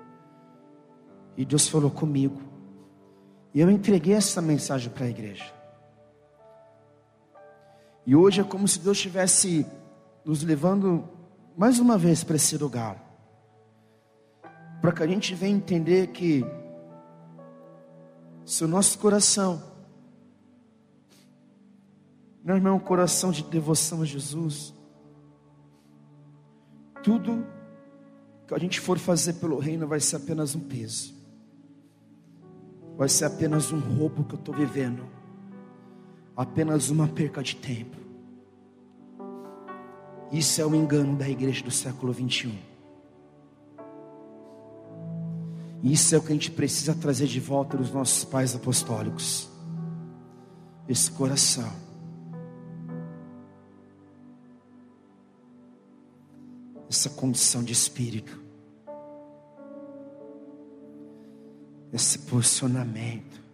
[1.37, 2.41] E Deus falou comigo.
[3.53, 5.53] E eu entreguei essa mensagem para a igreja.
[8.05, 9.65] E hoje é como se Deus estivesse
[10.25, 11.07] nos levando
[11.55, 13.01] mais uma vez para esse lugar.
[14.81, 16.43] Para que a gente venha entender que
[18.45, 19.77] se o nosso coração
[22.47, 24.73] meu irmão, um coração de devoção a Jesus,
[27.03, 27.45] tudo
[28.47, 31.13] que a gente for fazer pelo reino vai ser apenas um peso,
[32.97, 35.03] vai ser apenas um roubo que eu estou vivendo,
[36.35, 37.95] apenas uma perca de tempo.
[40.31, 42.57] Isso é o engano da igreja do século 21.
[45.83, 49.47] Isso é o que a gente precisa trazer de volta dos nossos pais apostólicos.
[50.89, 51.71] Esse coração.
[56.89, 58.46] Essa condição de espírito.
[61.91, 63.46] Esse posicionamento.